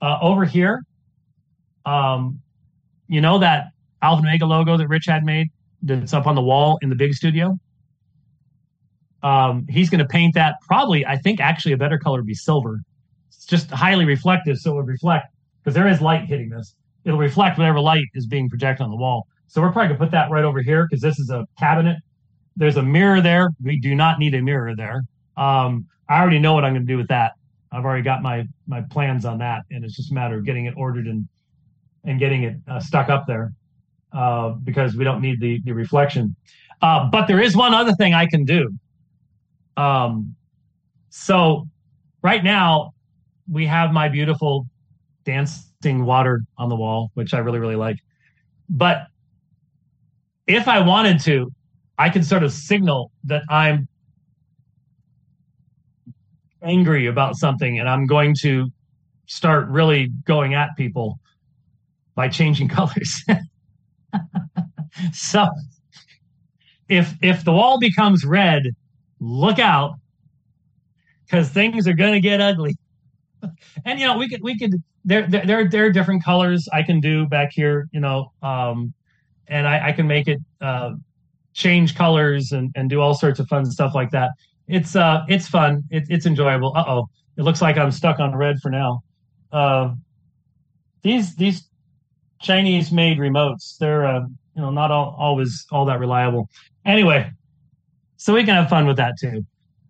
[0.00, 0.84] Uh, over here,
[1.84, 2.40] um,
[3.08, 3.66] you know that
[4.02, 5.48] Alpha Omega logo that Rich had made
[5.82, 7.58] that's up on the wall in the big studio?
[9.22, 12.34] Um, he's going to paint that probably, I think actually a better color would be
[12.34, 12.80] silver.
[13.28, 15.26] It's just highly reflective, so it would reflect
[15.62, 16.74] because there is light hitting this.
[17.04, 19.26] It'll reflect whatever light is being projected on the wall.
[19.46, 21.96] So we're probably going to put that right over here because this is a cabinet.
[22.56, 23.50] There's a mirror there.
[23.62, 25.02] We do not need a mirror there.
[25.36, 27.32] Um, I already know what I'm going to do with that.
[27.72, 30.66] I've already got my my plans on that, and it's just a matter of getting
[30.66, 31.28] it ordered and
[32.04, 33.52] and getting it uh, stuck up there
[34.12, 36.34] uh, because we don't need the the reflection.
[36.82, 38.70] Uh, but there is one other thing I can do.
[39.80, 40.36] Um,
[41.08, 41.66] so
[42.22, 42.92] right now
[43.50, 44.66] we have my beautiful
[45.24, 47.96] dancing water on the wall, which I really, really like.
[48.68, 49.06] But
[50.46, 51.50] if I wanted to,
[51.96, 53.88] I can sort of signal that I'm
[56.62, 58.68] angry about something and I'm going to
[59.26, 61.18] start really going at people
[62.14, 63.24] by changing colors.
[65.12, 65.48] so
[66.90, 68.64] if if the wall becomes red,
[69.20, 69.94] look out
[71.24, 72.76] because things are going to get ugly.
[73.84, 77.00] and you know, we could we could there there there are different colors I can
[77.00, 78.92] do back here, you know, um,
[79.48, 80.92] and I, I can make it uh,
[81.54, 84.30] change colors and and do all sorts of fun stuff like that.
[84.68, 85.84] It's uh it's fun.
[85.90, 86.72] It, it's enjoyable.
[86.76, 89.02] Uh oh, it looks like I'm stuck on red for now.
[89.52, 89.94] Uh,
[91.02, 91.68] these these
[92.40, 96.48] Chinese made remotes, they're uh, you know not all, always all that reliable.
[96.84, 97.30] Anyway,
[98.20, 99.42] so we can have fun with that too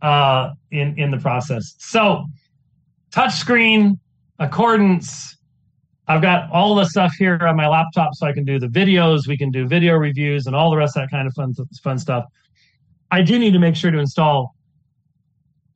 [0.03, 1.75] uh, in in the process.
[1.79, 2.27] So
[3.11, 3.99] touchscreen
[4.39, 5.37] accordance.
[6.07, 9.27] I've got all the stuff here on my laptop, so I can do the videos.
[9.27, 11.99] We can do video reviews and all the rest of that kind of fun fun
[11.99, 12.25] stuff.
[13.11, 14.55] I do need to make sure to install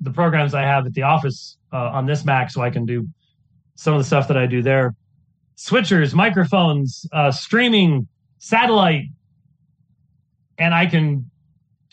[0.00, 3.08] the programs I have at the office uh, on this Mac, so I can do
[3.74, 4.94] some of the stuff that I do there.
[5.56, 8.06] Switchers, microphones, uh, streaming,
[8.38, 9.06] satellite,
[10.56, 11.30] and I can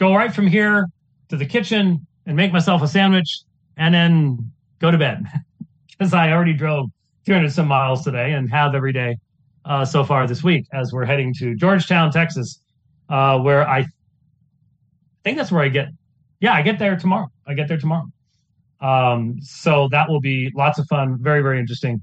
[0.01, 0.87] go right from here
[1.29, 3.41] to the kitchen and make myself a sandwich
[3.77, 5.23] and then go to bed
[5.89, 6.89] because I already drove
[7.27, 9.15] 300 some miles today and have every day
[9.63, 12.59] uh, so far this week as we're heading to Georgetown, Texas,
[13.09, 13.85] uh, where I
[15.23, 15.89] think that's where I get.
[16.39, 17.27] Yeah, I get there tomorrow.
[17.45, 18.07] I get there tomorrow.
[18.79, 21.19] Um, so that will be lots of fun.
[21.21, 22.01] Very, very interesting.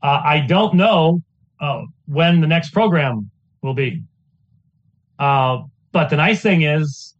[0.00, 1.22] Uh, I don't know
[1.60, 3.32] uh, when the next program
[3.62, 4.04] will be.
[5.18, 7.15] Uh, but the nice thing is,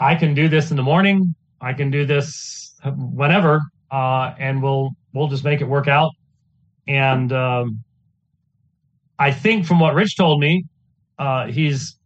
[0.00, 1.34] I can do this in the morning.
[1.60, 3.60] I can do this whenever,
[3.90, 6.12] uh, and we'll we'll just make it work out.
[6.88, 7.84] And um,
[9.18, 10.64] I think from what Rich told me,
[11.18, 11.98] uh, he's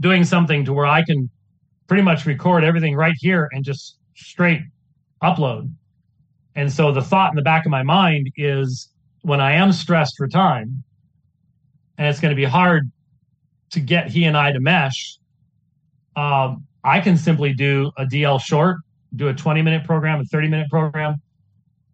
[0.00, 1.30] doing something to where I can
[1.86, 4.62] pretty much record everything right here and just straight
[5.22, 5.72] upload.
[6.56, 8.90] And so the thought in the back of my mind is
[9.22, 10.82] when I am stressed for time,
[11.96, 12.90] and it's going to be hard
[13.70, 15.18] to get he and I to mesh,
[16.16, 18.78] um, I can simply do a DL short,
[19.16, 21.16] do a 20 minute program, a 30 minute program,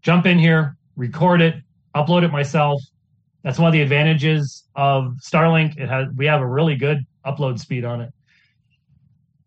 [0.02, 1.54] jump in here, record it,
[1.96, 2.78] upload it myself.
[3.42, 5.78] That's one of the advantages of Starlink.
[5.78, 8.12] It has we have a really good upload speed on it,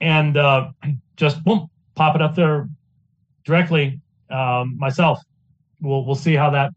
[0.02, 0.72] and uh,
[1.16, 2.68] just boom, pop it up there
[3.46, 4.02] directly
[4.32, 5.20] um, myself.
[5.80, 6.74] We'll we'll see how that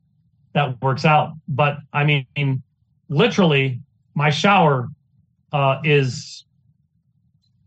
[0.52, 1.32] that works out.
[1.48, 2.62] But I mean,
[3.08, 3.80] literally,
[4.14, 4.90] my shower
[5.52, 6.44] uh, is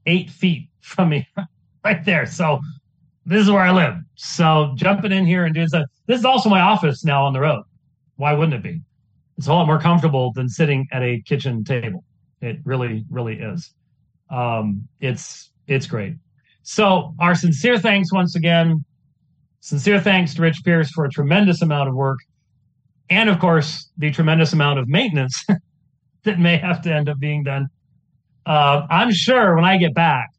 [0.06, 1.28] eight feet from me
[1.84, 2.26] right there.
[2.26, 2.60] So
[3.26, 3.96] this is where I live.
[4.16, 5.86] So jumping in here and doing stuff.
[6.08, 7.64] This is also my office now on the road.
[8.16, 8.82] Why wouldn't it be?
[9.38, 12.04] It's a lot more comfortable than sitting at a kitchen table.
[12.42, 13.74] It really, really is.
[14.30, 16.16] Um, it's it's great.
[16.64, 18.84] So our sincere thanks once again.
[19.60, 22.20] Sincere thanks to Rich Pierce for a tremendous amount of work,
[23.10, 25.44] and of course the tremendous amount of maintenance
[26.24, 27.68] that may have to end up being done.
[28.46, 30.30] Uh, I'm sure when I get back,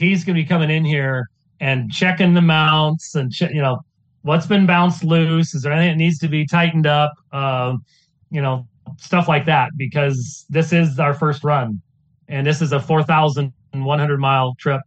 [0.00, 1.28] he's going to be coming in here
[1.60, 3.78] and checking the mounts and you know
[4.22, 5.54] what's been bounced loose.
[5.54, 7.12] Is there anything that needs to be tightened up?
[7.32, 7.76] Uh,
[8.30, 8.66] you know
[8.98, 11.80] stuff like that because this is our first run,
[12.28, 14.80] and this is a 4,100 mile trip.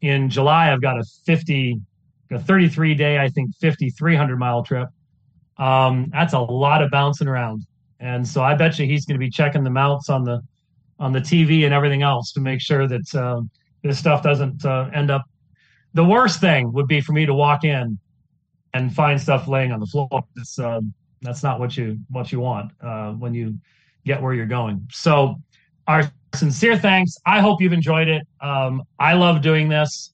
[0.00, 1.80] In July, I've got a 50,
[2.30, 4.88] a 33 day, I think 5,300 mile trip.
[5.56, 7.62] Um, that's a lot of bouncing around.
[8.00, 10.40] and so I bet you he's going to be checking the mounts on the
[11.00, 13.40] on the TV and everything else to make sure that uh,
[13.82, 15.24] this stuff doesn't uh, end up.
[15.94, 17.98] The worst thing would be for me to walk in
[18.74, 20.08] and find stuff laying on the floor.
[20.58, 20.80] Uh,
[21.22, 23.58] that's not what you what you want uh, when you
[24.04, 24.86] get where you're going.
[24.92, 25.36] So,
[25.86, 27.16] our sincere thanks.
[27.26, 28.26] I hope you've enjoyed it.
[28.40, 30.12] Um, I love doing this.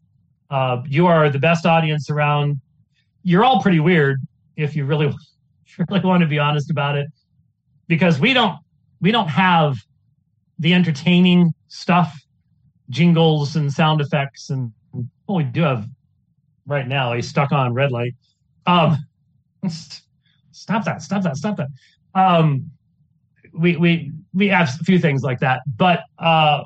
[0.51, 2.61] Uh, you are the best audience around.
[3.23, 4.21] You're all pretty weird
[4.57, 5.13] if you really
[5.89, 7.09] really want to be honest about it,
[7.89, 8.59] because we don't
[9.01, 9.77] we don't have
[10.59, 12.17] the entertaining stuff,
[12.95, 14.73] jingles and sound effects, and
[15.27, 15.87] well, we do have
[16.67, 18.15] right now a stuck on red light.
[18.67, 18.99] Um,
[20.53, 21.03] stop that!
[21.03, 21.37] Stop that!
[21.37, 21.69] Stop that!
[22.15, 22.71] Um,
[23.53, 26.65] we we we have a few things like that, but uh,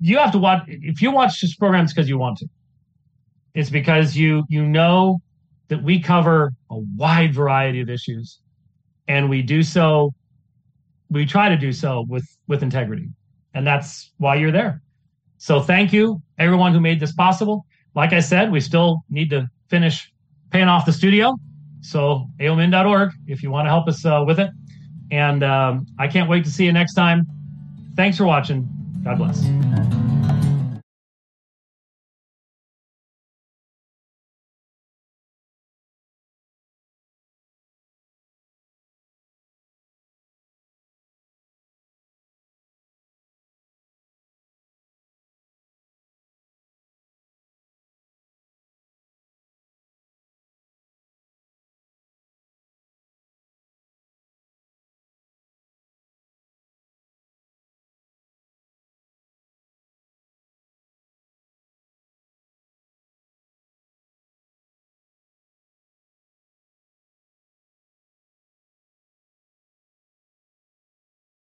[0.00, 0.64] you have to watch.
[0.66, 2.48] If you watch this program, because you want to.
[3.54, 5.20] It's because you you know
[5.68, 8.40] that we cover a wide variety of issues,
[9.06, 10.12] and we do so.
[11.10, 13.08] We try to do so with with integrity,
[13.52, 14.82] and that's why you're there.
[15.44, 17.66] So thank you, everyone who made this possible.
[17.94, 20.10] Like I said, we still need to finish
[20.48, 21.36] paying off the studio.
[21.82, 24.48] So aomin.org if you want to help us uh, with it.
[25.10, 27.26] And um, I can't wait to see you next time.
[27.94, 28.66] Thanks for watching.
[29.04, 29.83] God bless.